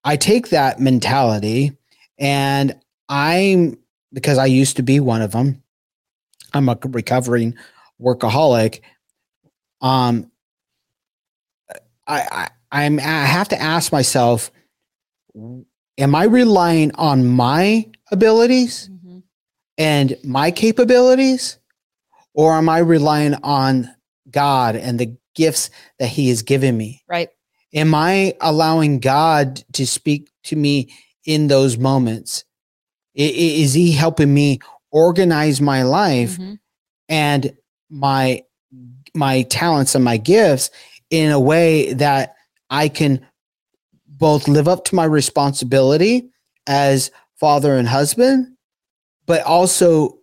[0.04, 1.78] I take that mentality
[2.18, 2.76] and
[3.08, 3.78] I'm,
[4.14, 5.64] because I used to be one of them,
[6.54, 7.56] I'm a recovering
[8.02, 8.82] workaholic.
[9.82, 10.32] Um,
[12.08, 14.52] I, I, I'm, I have to ask myself,
[15.98, 19.20] am I relying on my abilities mm-hmm.
[19.78, 21.58] and my capabilities?
[22.42, 23.88] Or am I relying on
[24.32, 25.70] God and the gifts
[26.00, 27.04] that He has given me?
[27.08, 27.30] Right.
[27.72, 30.92] Am I allowing God to speak to me
[31.24, 32.44] in those moments?
[33.14, 34.58] Is He helping me
[34.90, 36.56] organize my life mm-hmm.
[37.10, 37.56] and
[37.92, 38.42] my
[39.14, 40.72] my talents and my gifts
[41.12, 42.34] in a way that
[42.72, 43.24] I can
[44.08, 46.32] both live up to my responsibility
[46.66, 48.56] as father and husband,
[49.28, 50.18] but also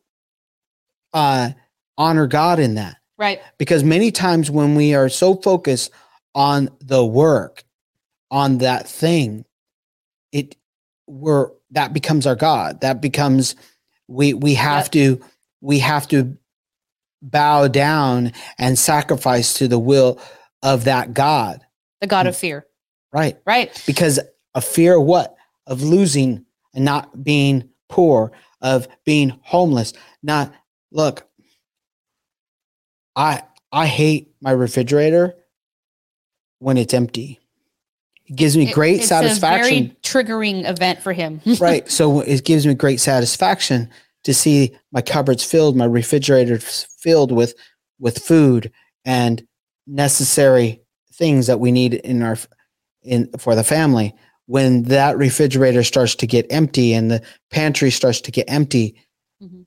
[1.12, 1.50] uh,
[1.98, 2.96] honor God in that.
[3.18, 3.42] Right.
[3.58, 5.90] Because many times when we are so focused
[6.34, 7.64] on the work,
[8.30, 9.44] on that thing,
[10.32, 10.56] it
[11.06, 12.80] we're that becomes our God.
[12.80, 13.56] That becomes
[14.06, 14.92] we we have yep.
[14.92, 15.24] to
[15.60, 16.38] we have to
[17.20, 20.20] bow down and sacrifice to the will
[20.62, 21.64] of that God.
[22.00, 22.30] The God mm.
[22.30, 22.66] of fear.
[23.12, 23.38] Right.
[23.44, 23.82] Right.
[23.86, 24.20] Because
[24.54, 25.36] a fear of what?
[25.66, 26.44] Of losing
[26.74, 29.92] and not being poor, of being homeless.
[30.22, 30.52] Not
[30.92, 31.27] look,
[33.18, 33.42] I
[33.72, 35.34] I hate my refrigerator
[36.60, 37.40] when it's empty.
[38.26, 39.96] It gives me great it's satisfaction.
[40.02, 41.40] triggering event for him.
[41.60, 41.90] right.
[41.90, 43.90] So it gives me great satisfaction
[44.24, 47.54] to see my cupboards filled, my refrigerator filled with
[47.98, 48.70] with food
[49.04, 49.44] and
[49.86, 50.80] necessary
[51.12, 52.38] things that we need in our
[53.02, 54.14] in for the family.
[54.46, 58.94] When that refrigerator starts to get empty and the pantry starts to get empty,
[59.42, 59.62] mm-hmm.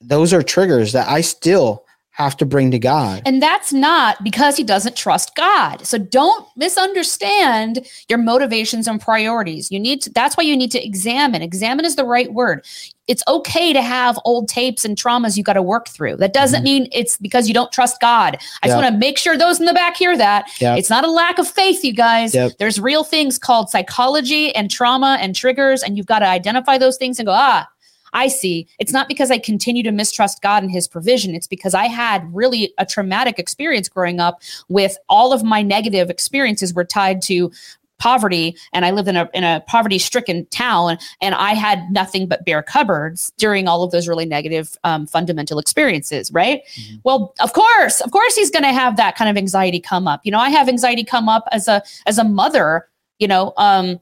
[0.00, 1.86] those are triggers that I still
[2.18, 3.22] have to bring to God.
[3.24, 5.86] And that's not because he doesn't trust God.
[5.86, 9.70] So don't misunderstand your motivations and priorities.
[9.70, 11.42] You need to, that's why you need to examine.
[11.42, 12.66] Examine is the right word.
[13.06, 16.16] It's okay to have old tapes and traumas you got to work through.
[16.16, 16.64] That doesn't mm-hmm.
[16.64, 18.36] mean it's because you don't trust God.
[18.62, 18.74] I yep.
[18.74, 20.50] just want to make sure those in the back hear that.
[20.60, 20.76] Yep.
[20.76, 22.34] It's not a lack of faith, you guys.
[22.34, 22.58] Yep.
[22.58, 26.96] There's real things called psychology and trauma and triggers, and you've got to identify those
[26.96, 27.68] things and go, ah,
[28.12, 28.66] I see.
[28.78, 31.34] It's not because I continue to mistrust God and his provision.
[31.34, 36.10] It's because I had really a traumatic experience growing up with all of my negative
[36.10, 37.50] experiences were tied to
[37.98, 42.28] poverty and I lived in a in a poverty stricken town and I had nothing
[42.28, 46.96] but bare cupboards during all of those really negative um, fundamental experiences right mm-hmm.
[47.02, 50.20] well of course of course he's going to have that kind of anxiety come up
[50.24, 52.88] you know I have anxiety come up as a as a mother
[53.18, 54.00] you know um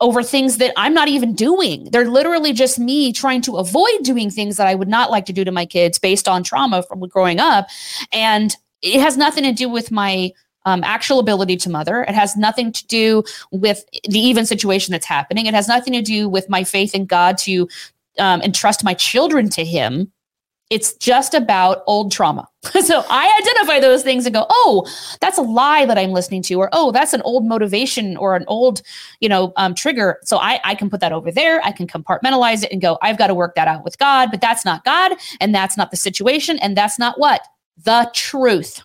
[0.00, 1.88] over things that I'm not even doing.
[1.90, 5.32] They're literally just me trying to avoid doing things that I would not like to
[5.32, 7.68] do to my kids based on trauma from growing up.
[8.12, 10.32] And it has nothing to do with my
[10.66, 12.02] um, actual ability to mother.
[12.02, 15.46] It has nothing to do with the even situation that's happening.
[15.46, 17.68] It has nothing to do with my faith in God to
[18.18, 20.10] um, entrust my children to Him.
[20.70, 22.48] It's just about old trauma.
[22.84, 24.86] so I identify those things and go, oh,
[25.20, 28.44] that's a lie that I'm listening to, or oh, that's an old motivation or an
[28.48, 28.80] old,
[29.20, 30.18] you know, um, trigger.
[30.24, 31.60] So I, I can put that over there.
[31.62, 34.40] I can compartmentalize it and go, I've got to work that out with God, but
[34.40, 37.42] that's not God, and that's not the situation, and that's not what
[37.84, 38.82] the truth.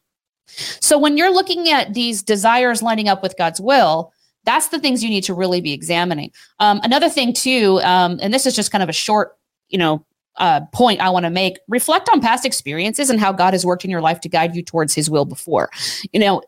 [0.82, 4.12] So when you're looking at these desires lining up with God's will,
[4.46, 6.32] that's the things you need to really be examining.
[6.60, 9.38] Um, another thing too, um, and this is just kind of a short,
[9.70, 10.04] you know,
[10.40, 11.60] uh, point I want to make.
[11.68, 14.64] Reflect on past experiences and how God has worked in your life to guide you
[14.64, 15.70] towards His will before.
[16.12, 16.42] You know,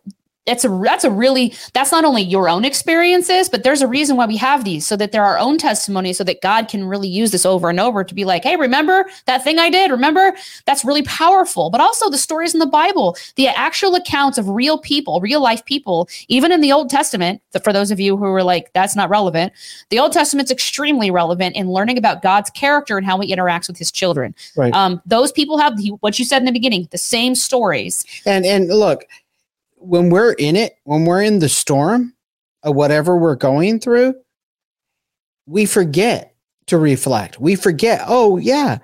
[0.46, 4.18] that's a that's a really that's not only your own experiences but there's a reason
[4.18, 7.08] why we have these so that they're our own testimony so that god can really
[7.08, 9.92] use this over and over to be like hey remember that thing i did?
[9.92, 10.34] Remember?
[10.66, 11.70] That's really powerful.
[11.70, 15.64] But also the stories in the bible the actual accounts of real people real life
[15.66, 19.10] people even in the old testament for those of you who were like that's not
[19.10, 19.54] relevant
[19.90, 23.78] the old testament's extremely relevant in learning about god's character and how he interacts with
[23.78, 24.34] his children.
[24.56, 24.74] Right.
[24.74, 28.06] Um, those people have what you said in the beginning the same stories.
[28.26, 29.06] And and look
[29.82, 32.14] when we're in it, when we're in the storm
[32.64, 34.16] of whatever we're going through,
[35.46, 36.36] we forget
[36.68, 37.40] to reflect.
[37.40, 38.78] We forget, oh yeah,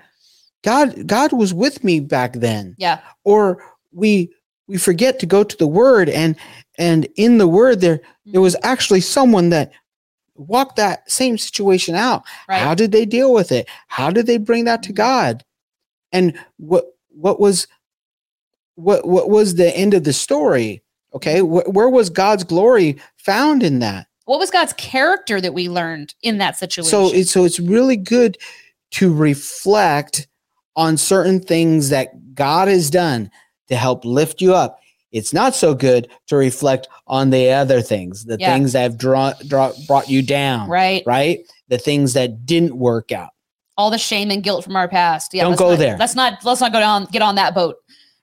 [0.64, 2.74] God God was with me back then.
[2.78, 3.00] Yeah.
[3.24, 4.32] Or we
[4.66, 6.36] we forget to go to the word and
[6.76, 9.72] and in the word there there was actually someone that
[10.34, 12.24] walked that same situation out.
[12.48, 12.60] Right.
[12.60, 13.68] How did they deal with it?
[13.86, 14.96] How did they bring that to mm-hmm.
[14.96, 15.44] God?
[16.12, 17.66] And what what was
[18.74, 20.82] what what was the end of the story?
[21.14, 24.06] Okay, Wh- where was God's glory found in that?
[24.26, 26.90] What was God's character that we learned in that situation?
[26.90, 28.36] So, it's, so it's really good
[28.92, 30.28] to reflect
[30.76, 33.30] on certain things that God has done
[33.68, 34.80] to help lift you up.
[35.12, 38.52] It's not so good to reflect on the other things, the yeah.
[38.52, 40.68] things that have drawn, draw, brought you down.
[40.68, 41.02] Right.
[41.06, 41.40] Right.
[41.68, 43.30] The things that didn't work out.
[43.78, 45.32] All the shame and guilt from our past.
[45.32, 45.44] Yeah.
[45.44, 45.96] Don't go not, there.
[45.96, 46.44] Let's not.
[46.44, 47.06] Let's not go down.
[47.06, 47.76] Get on that boat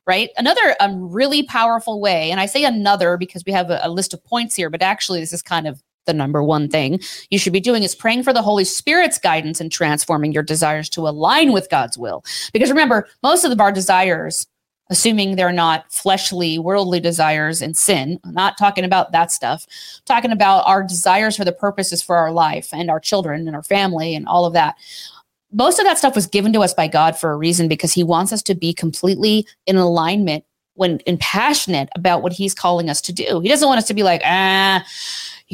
[0.07, 0.29] right?
[0.37, 4.13] Another um, really powerful way, and I say another because we have a, a list
[4.13, 6.99] of points here, but actually, this is kind of the number one thing
[7.29, 10.89] you should be doing is praying for the Holy Spirit's guidance and transforming your desires
[10.89, 12.23] to align with God's will.
[12.53, 14.47] Because remember, most of our desires,
[14.91, 19.65] assuming they're not fleshly, worldly desires and sin, I'm not talking about that stuff,
[19.97, 23.55] I'm talking about our desires for the purposes for our life and our children and
[23.55, 24.75] our family and all of that
[25.55, 28.03] most of that stuff was given to us by God for a reason because he
[28.03, 30.43] wants us to be completely in alignment
[30.73, 33.39] when and passionate about what he's calling us to do.
[33.39, 34.85] He doesn't want us to be like, ah,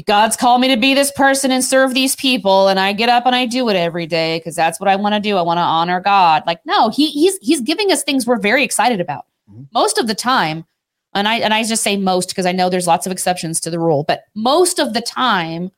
[0.07, 3.27] God's called me to be this person and serve these people, and I get up
[3.27, 5.37] and I do it every day because that's what I want to do.
[5.37, 6.43] I want to honor God.
[6.47, 9.25] Like, no, he he's he's giving us things we're very excited about.
[9.51, 9.63] Mm-hmm.
[9.71, 10.65] Most of the time,
[11.13, 13.69] and I and I just say most because I know there's lots of exceptions to
[13.69, 15.71] the rule, but most of the time,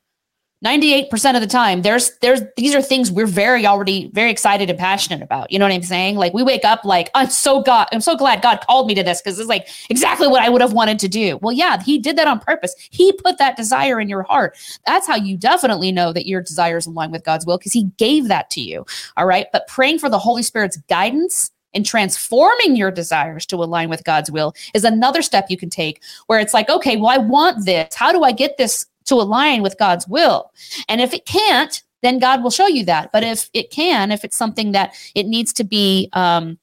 [0.64, 4.78] 98% of the time there's there's these are things we're very already very excited and
[4.78, 5.52] passionate about.
[5.52, 6.16] You know what i'm saying?
[6.16, 9.02] Like we wake up like i'm so god i'm so glad god called me to
[9.02, 11.38] this because it's like exactly what i would have wanted to do.
[11.42, 12.74] Well yeah he did that on purpose.
[12.90, 14.56] He put that desire in your heart.
[14.86, 18.28] That's how you definitely know that your desires align with god's will because he gave
[18.28, 18.86] that to you.
[19.16, 19.46] All right?
[19.52, 24.30] But praying for the holy spirit's guidance and transforming your desires to align with God's
[24.30, 27.94] will is another step you can take where it's like, okay, well, I want this.
[27.94, 30.52] How do I get this to align with God's will.
[30.88, 33.10] And if it can't, then God will show you that.
[33.12, 36.58] But if it can, if it's something that it needs to be um,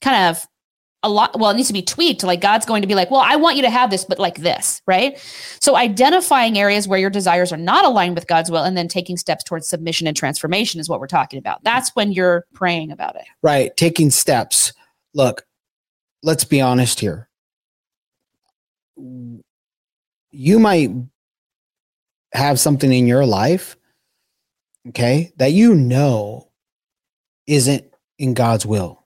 [0.00, 0.46] kind of
[1.04, 2.24] a lot, well, it needs to be tweaked.
[2.24, 4.38] Like God's going to be like, well, I want you to have this, but like
[4.38, 5.16] this, right?
[5.60, 9.16] So identifying areas where your desires are not aligned with God's will and then taking
[9.16, 11.62] steps towards submission and transformation is what we're talking about.
[11.62, 13.24] That's when you're praying about it.
[13.42, 13.76] Right.
[13.76, 14.72] Taking steps.
[15.14, 15.46] Look,
[16.24, 17.28] let's be honest here.
[18.96, 20.90] You might
[22.32, 23.76] have something in your life,
[24.88, 26.48] okay, that you know
[27.46, 27.84] isn't
[28.18, 29.04] in God's will,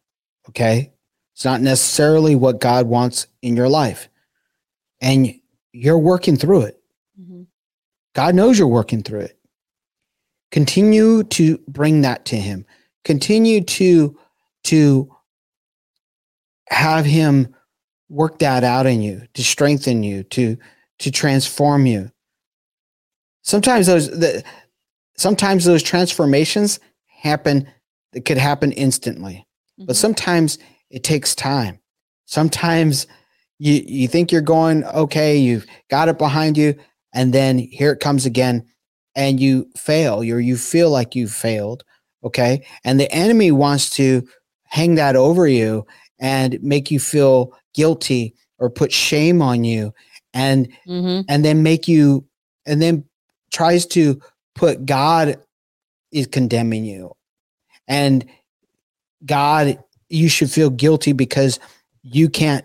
[0.48, 0.92] okay?
[1.34, 4.08] It's not necessarily what God wants in your life.
[5.00, 5.34] And
[5.72, 6.80] you're working through it.
[7.20, 7.42] Mm-hmm.
[8.14, 9.38] God knows you're working through it.
[10.50, 12.66] Continue to bring that to him.
[13.04, 14.18] Continue to
[14.64, 15.12] to
[16.68, 17.54] have him
[18.08, 20.58] work that out in you, to strengthen you, to
[20.98, 22.12] to transform you
[23.42, 24.42] sometimes those the,
[25.16, 27.66] sometimes those transformations happen
[28.14, 29.34] it could happen instantly
[29.78, 29.86] mm-hmm.
[29.86, 30.58] but sometimes
[30.90, 31.78] it takes time
[32.24, 33.06] sometimes
[33.58, 36.74] you you think you're going okay you've got it behind you
[37.14, 38.66] and then here it comes again
[39.14, 41.84] and you fail or you feel like you've failed
[42.24, 44.26] okay and the enemy wants to
[44.64, 45.86] hang that over you
[46.18, 49.92] and make you feel guilty or put shame on you
[50.32, 51.24] and Mhm.
[51.28, 52.24] and then make you
[52.64, 53.04] and then
[53.52, 54.20] tries to
[54.54, 55.40] put God
[56.10, 57.12] is condemning you.
[57.88, 58.24] And
[59.24, 61.58] God, you should feel guilty because
[62.02, 62.64] you can't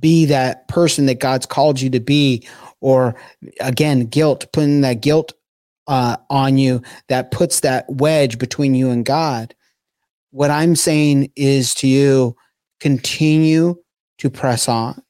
[0.00, 2.46] be that person that God's called you to be.
[2.80, 3.14] Or
[3.60, 5.32] again, guilt, putting that guilt
[5.86, 9.54] uh, on you that puts that wedge between you and God.
[10.30, 12.36] What I'm saying is to you,
[12.80, 13.76] continue
[14.18, 15.00] to press on,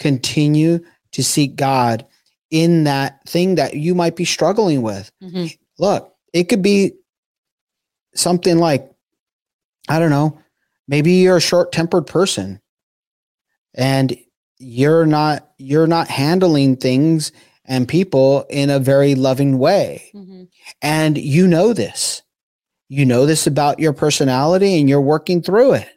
[0.00, 0.80] continue
[1.12, 2.06] to seek God
[2.54, 5.10] in that thing that you might be struggling with.
[5.20, 5.58] Mhm.
[5.80, 6.92] Look, it could be
[8.14, 8.88] something like,
[9.88, 10.38] I don't know,
[10.86, 12.60] maybe you're a short tempered person
[13.74, 14.16] and
[14.58, 17.32] you're not you're not handling things
[17.64, 20.46] and people in a very loving way Mhm.
[20.80, 22.22] and you know this
[22.88, 25.88] you know this about your personality and you're working through it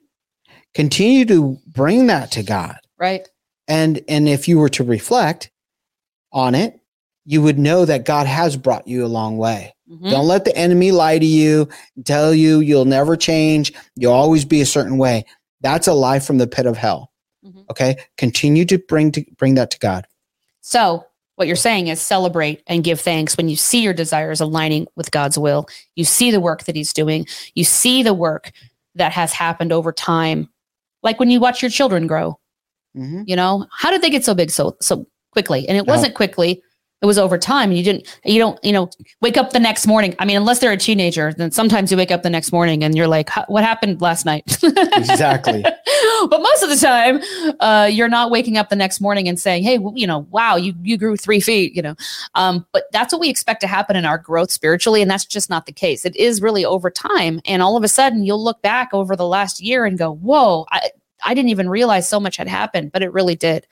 [0.73, 3.27] continue to bring that to god Right.
[3.67, 5.51] and and if you were to reflect
[6.37, 6.79] on it
[7.25, 10.11] you would know that god has brought you a long way Mhm.
[10.11, 14.45] don't let the enemy lie to you and tell you you'll never change you'll always
[14.45, 15.25] be a certain way
[15.61, 17.11] that's a lie from the pit of hell
[17.45, 17.65] Mhm.
[17.71, 20.05] okay continue to bring to bring that to god
[20.61, 21.05] So,
[21.37, 25.11] what you're saying is celebrate and give thanks when you see your desires aligning with
[25.11, 25.67] God's will.
[25.95, 28.51] You see the work that He's doing, you see the work
[28.95, 30.49] that has happened over time.
[31.03, 32.37] Like when you watch your children grow,
[32.97, 33.23] Mhm.
[33.27, 35.67] you know, how did they get so big so so quickly?
[35.67, 35.91] And it Yeah.
[35.93, 36.61] wasn't quickly.
[36.99, 37.71] It was over time.
[37.71, 38.89] You didn't, you don't, you know,
[39.21, 40.15] wake up the next morning.
[40.17, 42.97] I mean, unless they're a teenager, then sometimes you wake up the next morning and
[42.97, 44.43] you're like, what happened last night?
[44.97, 45.61] Exactly.
[45.61, 47.21] but most of the time,
[47.59, 50.55] uh, you're not waking up the next morning and saying, "Hey, w- you know, wow,
[50.55, 51.95] you you grew three feet." You know,
[52.35, 55.49] um, but that's what we expect to happen in our growth spiritually, and that's just
[55.49, 56.03] not the case.
[56.05, 59.25] It is really over time, and all of a sudden, you'll look back over the
[59.27, 60.89] last year and go, "Whoa, I
[61.23, 63.65] I didn't even realize so much had happened," but it really did.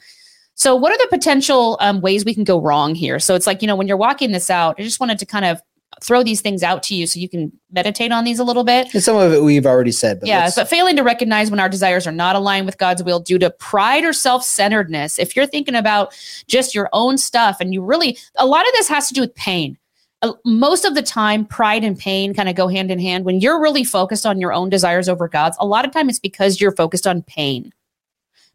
[0.55, 3.19] So, what are the potential um, ways we can go wrong here?
[3.19, 5.45] So, it's like you know, when you're walking this out, I just wanted to kind
[5.45, 5.61] of
[6.01, 8.93] throw these things out to you so you can meditate on these a little bit.
[8.93, 11.69] and some of it we've already said but Yeah, but failing to recognize when our
[11.69, 15.19] desires are not aligned with God's will due to pride or self centeredness.
[15.19, 16.13] If you're thinking about
[16.47, 19.35] just your own stuff and you really, a lot of this has to do with
[19.35, 19.77] pain.
[20.21, 23.25] Uh, Most of the time, pride and pain kind of go hand in hand.
[23.25, 26.19] When you're really focused on your own desires over God's, a lot of time it's
[26.19, 27.73] because you're focused on pain,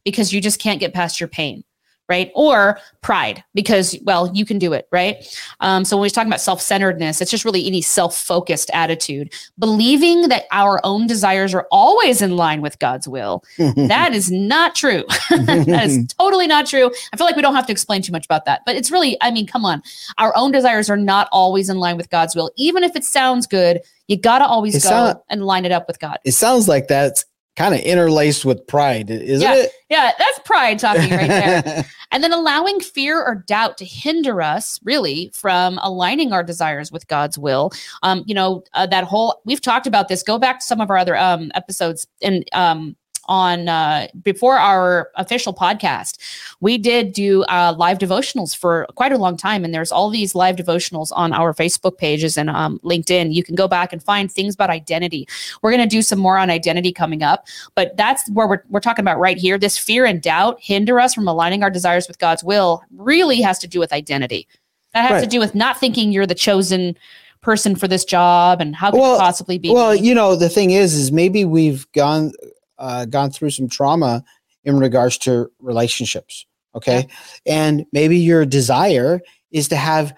[0.05, 1.65] because you just can't get past your pain.
[2.11, 2.33] Right.
[2.35, 4.89] Or pride because, well, you can do it.
[4.91, 5.25] Right.
[5.61, 9.33] Um, so when we're talking about self centeredness, it's just really any self focused attitude
[9.61, 13.45] believing that our own desires are always in line with God's will.
[13.91, 15.05] That is not true.
[15.31, 16.91] that is totally not true.
[17.13, 19.17] I feel like we don't have to explain too much about that, but it's really,
[19.21, 19.83] I mean, come on.
[20.19, 22.51] Our own desires are not always in line with God's will.
[22.57, 25.71] Even if it sounds good, you got to always It go sound- and line it
[25.73, 26.19] up with God.
[26.25, 27.25] it sounds like that's
[27.61, 29.73] kind of interlaced with pride isn't Yeah, it?
[29.89, 31.85] Yeah, that's pride talking right there.
[32.11, 37.07] and then allowing fear or doubt to hinder us really from aligning our desires with
[37.09, 37.71] god's will.
[38.03, 40.23] Um you know uh, that whole we've talked about this.
[40.23, 42.97] Go back to some of our other um episodes and um
[43.27, 46.19] on uh before our official podcast
[46.61, 49.65] we did do uh live devotionals for quite a long time.
[49.65, 53.33] And there's all these live devotionals on our facebook pages and um linkedin.
[53.33, 55.29] You can go back and find things about identity.
[55.63, 58.81] We're going to do some more on identity coming up but that's where we're, we're
[58.81, 59.59] talking about right here.
[59.59, 63.59] This fear and doubt hinder us from aligning our desires with god's will really has
[63.61, 64.49] to do with identity.
[64.93, 66.97] That has to do with not thinking you're the chosen
[67.43, 69.71] person for this job and how could Well- it possibly be?
[69.73, 72.33] well you know the thing is is maybe we've gone
[72.81, 74.25] uh, gone through some trauma
[74.65, 77.09] in regards to relationships okay?
[77.47, 79.21] And maybe your desire
[79.51, 80.15] is to have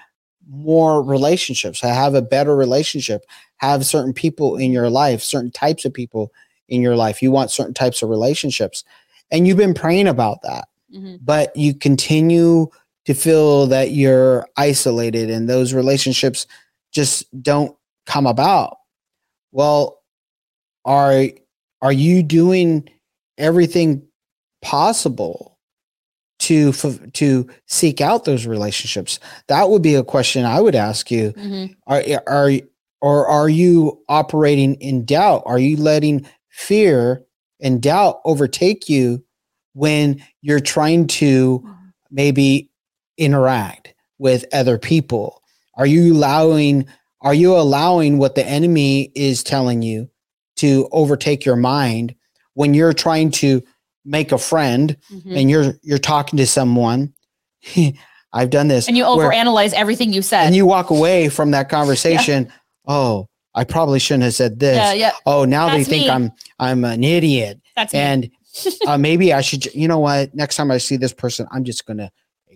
[0.48, 3.24] more relationships to have a better relationship
[3.58, 6.32] have certain people in your life certain types of people
[6.68, 7.22] in your life.
[7.22, 8.84] You want certain types of relationships.
[9.30, 11.20] And you've been praying about that Mhm.
[11.22, 12.68] but you continue
[13.06, 16.46] to feel that you're isolated and those relationships
[16.92, 18.76] just don't come about.
[19.52, 20.00] Well
[20.84, 21.28] are
[21.82, 22.88] are you doing
[23.38, 24.02] everything
[24.62, 25.58] possible
[26.38, 29.18] to f- to seek out those relationships?
[29.48, 31.32] That would be a question i would ask you.
[31.32, 31.76] Mhm.
[31.86, 32.50] are are
[33.00, 35.42] or are you operating in doubt?
[35.44, 37.24] Are you letting fear
[37.60, 39.24] and doubt overtake you
[39.74, 41.64] when you're trying to
[42.10, 42.70] maybe
[43.18, 45.42] interact with other people?
[45.74, 46.86] Are you allowing
[47.22, 50.08] are you allowing what the enemy is telling you
[50.62, 52.14] to overtake your mind
[52.54, 53.62] when you're trying to
[54.04, 55.36] make a friend Mhm.
[55.40, 57.12] and you're you're talking to someone.
[58.34, 60.46] I've done this and you where- overanalyze everything you said.
[60.46, 62.50] And you walk away from that conversation
[62.88, 64.76] oh i probably shouldn't have said this.
[64.76, 65.12] Yeah yeah.
[65.26, 66.10] Oh now they think me.
[66.10, 67.60] i'm i'm an idiot.
[67.76, 67.98] That's me.
[68.00, 68.30] and
[68.86, 70.34] uh, maybe i should you know what?
[70.34, 72.10] Next time i see this person i'm just gonna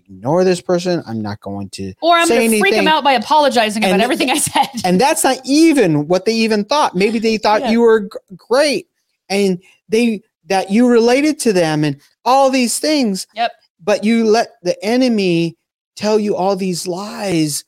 [0.08, 1.02] ignore this person.
[1.06, 3.94] I'm not going to Or I'm say going to freak them out by apologizing about
[3.94, 4.68] And- everything I said.
[4.84, 7.70] and that's not even what they even thought maybe they thought Yeah.
[7.70, 8.88] you were g- great
[9.28, 13.52] and they that you related to them and all these things Yep.
[13.82, 15.56] but you let the enemy
[15.96, 17.64] tell you all these lies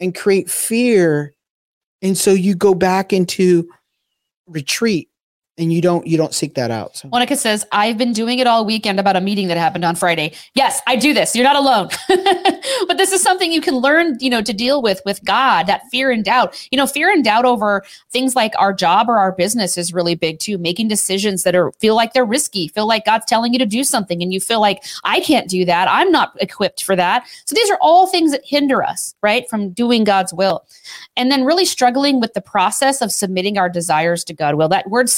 [0.00, 1.34] and create fear
[2.02, 3.68] and so you go back into
[4.46, 5.09] retreat
[5.58, 8.46] and you don't you don't seek that out so Monica says, I've been doing it
[8.46, 10.34] all weekend about a meeting that happened on Friday.
[10.54, 11.34] Yes, I do this.
[11.34, 11.88] You're not alone.
[12.86, 15.82] but this is something you can learn, you know, to deal with with God, that
[15.90, 16.68] fear and doubt.
[16.70, 20.14] You know, fear and doubt over things like our job or our business is really
[20.14, 20.58] big too.
[20.58, 23.82] Making decisions that are feel like they're risky, feel like God's telling you to do
[23.82, 25.88] something and you feel like I can't do that.
[25.88, 27.26] I'm not equipped for that.
[27.44, 30.64] So these are all things that hinder us, right, from doing God's will.
[31.16, 34.54] And then really struggling with the process of submitting our desires to God.
[34.54, 35.08] Well, that word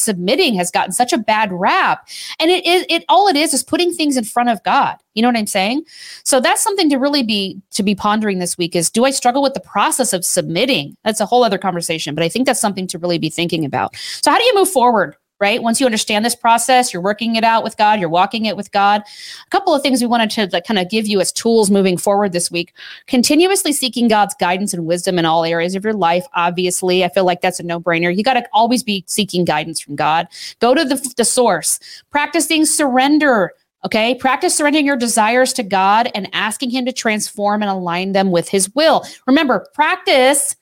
[0.41, 2.09] has gotten such a bad rap.
[2.39, 4.97] And it is it all it is is putting things in front of God.
[5.15, 5.85] You know what I'm saying?
[6.25, 9.43] So that's something to really be to be pondering this week is do I struggle
[9.43, 10.97] with the process of submitting?
[11.05, 13.97] That's a whole other conversation, but I think that's something to really be thinking about.
[13.97, 15.17] So how do you move forward?
[15.43, 15.61] Right.
[15.61, 18.71] Once you understand this process, you're working it out with God, you're walking it with
[18.71, 19.03] God.
[19.45, 21.97] A couple of things we wanted to like, kind of give you as tools moving
[21.97, 22.73] forward this week
[23.09, 26.25] continuously seeking God's guidance and wisdom in all areas of your life.
[26.35, 28.17] Obviously, I feel like that's a no brainer.
[28.17, 30.29] You got to always be seeking guidance from God.
[30.61, 31.81] Go to the, the source,
[32.11, 33.53] practicing surrender.
[33.85, 38.31] Okay, practice surrendering your desires to God and asking Him to transform and align them
[38.31, 39.05] with His will.
[39.27, 40.55] Remember, practice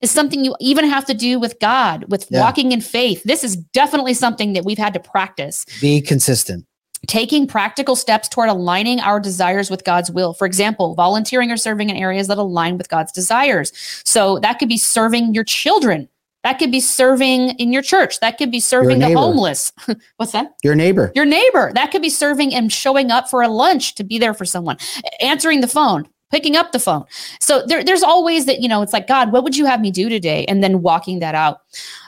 [0.00, 2.40] is something you even have to do with God, with Yeah.
[2.40, 3.22] walking in faith.
[3.24, 6.64] This is definitely something that we've had to practice be consistent
[7.06, 10.34] taking practical steps toward aligning our desires with God's will.
[10.34, 13.72] For example, volunteering or serving in areas that align with God's desires.
[14.04, 16.08] So that could be serving your children.
[16.44, 18.20] That could be serving in your church.
[18.20, 19.72] That could be serving the homeless.
[20.16, 20.54] What's that?
[20.64, 21.72] your neighbor Your neighbor.
[21.74, 24.76] That could be serving and showing up for a lunch to be there for someone,
[25.20, 27.04] answering the phone, picking up the phone.
[27.40, 29.90] So there, there's always that, you know, it's like, God, what would you have me
[29.90, 30.44] do today?
[30.46, 31.62] And then walking that out.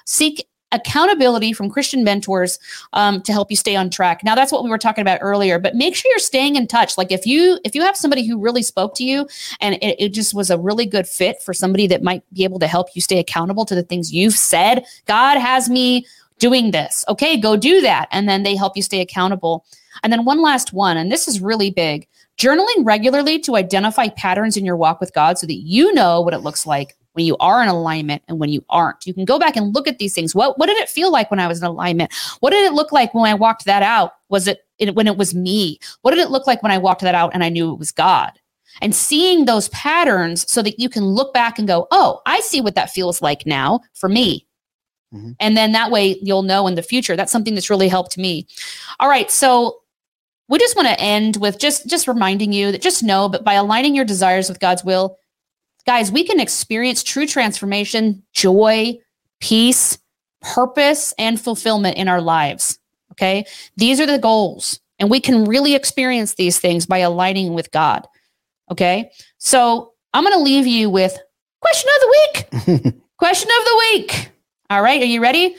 [0.04, 2.58] Seek accountability from Christian mentors
[2.92, 4.22] um, to help you stay on track.
[4.22, 6.96] Now that's what we were talking about earlier, but make sure you're staying in touch.
[6.96, 9.26] Like if you if you have somebody who really spoke to you
[9.60, 12.58] and it, it just was a really good fit for somebody that might be able
[12.60, 16.06] to help you stay accountable to the things you've said, God has me
[16.38, 17.04] doing this.
[17.08, 18.08] Okay, go do that.
[18.12, 19.64] And then they help you stay accountable.
[20.02, 22.06] And then one last one, and this is really big
[22.40, 26.32] journaling regularly to identify patterns in your walk with God so that you know what
[26.32, 29.06] it looks like when you are in alignment and when you aren't.
[29.06, 30.34] You can go back and look at these things.
[30.34, 32.12] What what did it feel like when I was in alignment?
[32.40, 34.12] What did it look like when I walked that out?
[34.30, 35.78] Was it, it when it was me?
[36.02, 37.92] What did it look like when I walked that out and I knew it was
[37.92, 38.32] God?
[38.80, 42.60] And seeing those patterns so that you can look back and go, "Oh, I see
[42.60, 44.46] what that feels like now for me."
[45.12, 45.34] Mhm.
[45.40, 47.16] And then that way you'll know in the future.
[47.16, 48.46] That's something that's really helped me.
[49.00, 49.80] All right, so
[50.50, 53.54] we just want to end with just just reminding you that just know but by
[53.54, 55.16] aligning your desires with God's will,
[55.86, 58.98] guys, we can experience true transformation, joy,
[59.40, 59.96] peace,
[60.42, 62.78] purpose, and fulfillment in our lives.
[63.12, 63.44] Okay?
[63.76, 68.06] These are the goals, and we can really experience these things by aligning with God.
[68.70, 69.10] Okay?
[69.38, 71.16] So, I'm going to leave you with
[71.60, 72.94] question of the week.
[73.18, 74.30] question of the week.
[74.70, 75.54] All right, are you ready?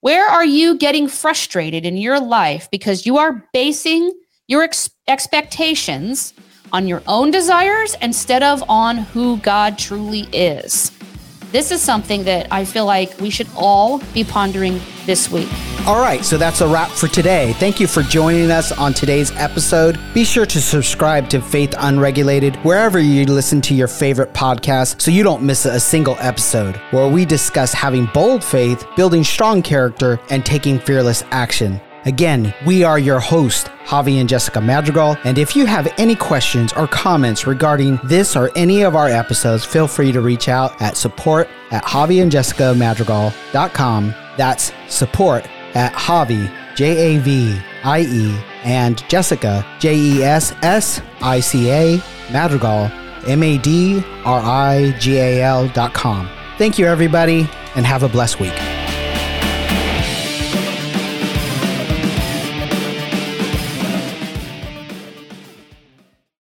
[0.00, 4.12] Where are you getting frustrated in your life because you are basing
[4.46, 6.34] your ex- expectations
[6.72, 10.90] on your own desires instead of on who God truly is?
[11.54, 15.48] This is something that I feel like we should all be pondering this week.
[15.86, 17.52] All right, so that's a wrap for today.
[17.54, 19.96] Thank you for joining us on today's episode.
[20.14, 25.12] Be sure to subscribe to Faith Unregulated wherever you listen to your favorite podcast so
[25.12, 30.18] you don't miss a single episode where we discuss having bold faith, building strong character,
[30.30, 31.80] and taking fearless action.
[32.06, 36.70] Again, we are your hosts, Javi and Jessica Madrigal, and if you have any questions
[36.74, 40.98] or comments regarding this or any of our episodes, feel free to reach out at
[40.98, 44.14] support at javiandjessicamadrigal.com.
[44.36, 51.00] That's support at Javi, J A V I E, and Jessica, J E S S
[51.22, 52.90] I C A, Madrigal,
[53.26, 56.28] M A D R I G A L dot com.
[56.58, 58.83] Thank you, everybody, and have a blessed week.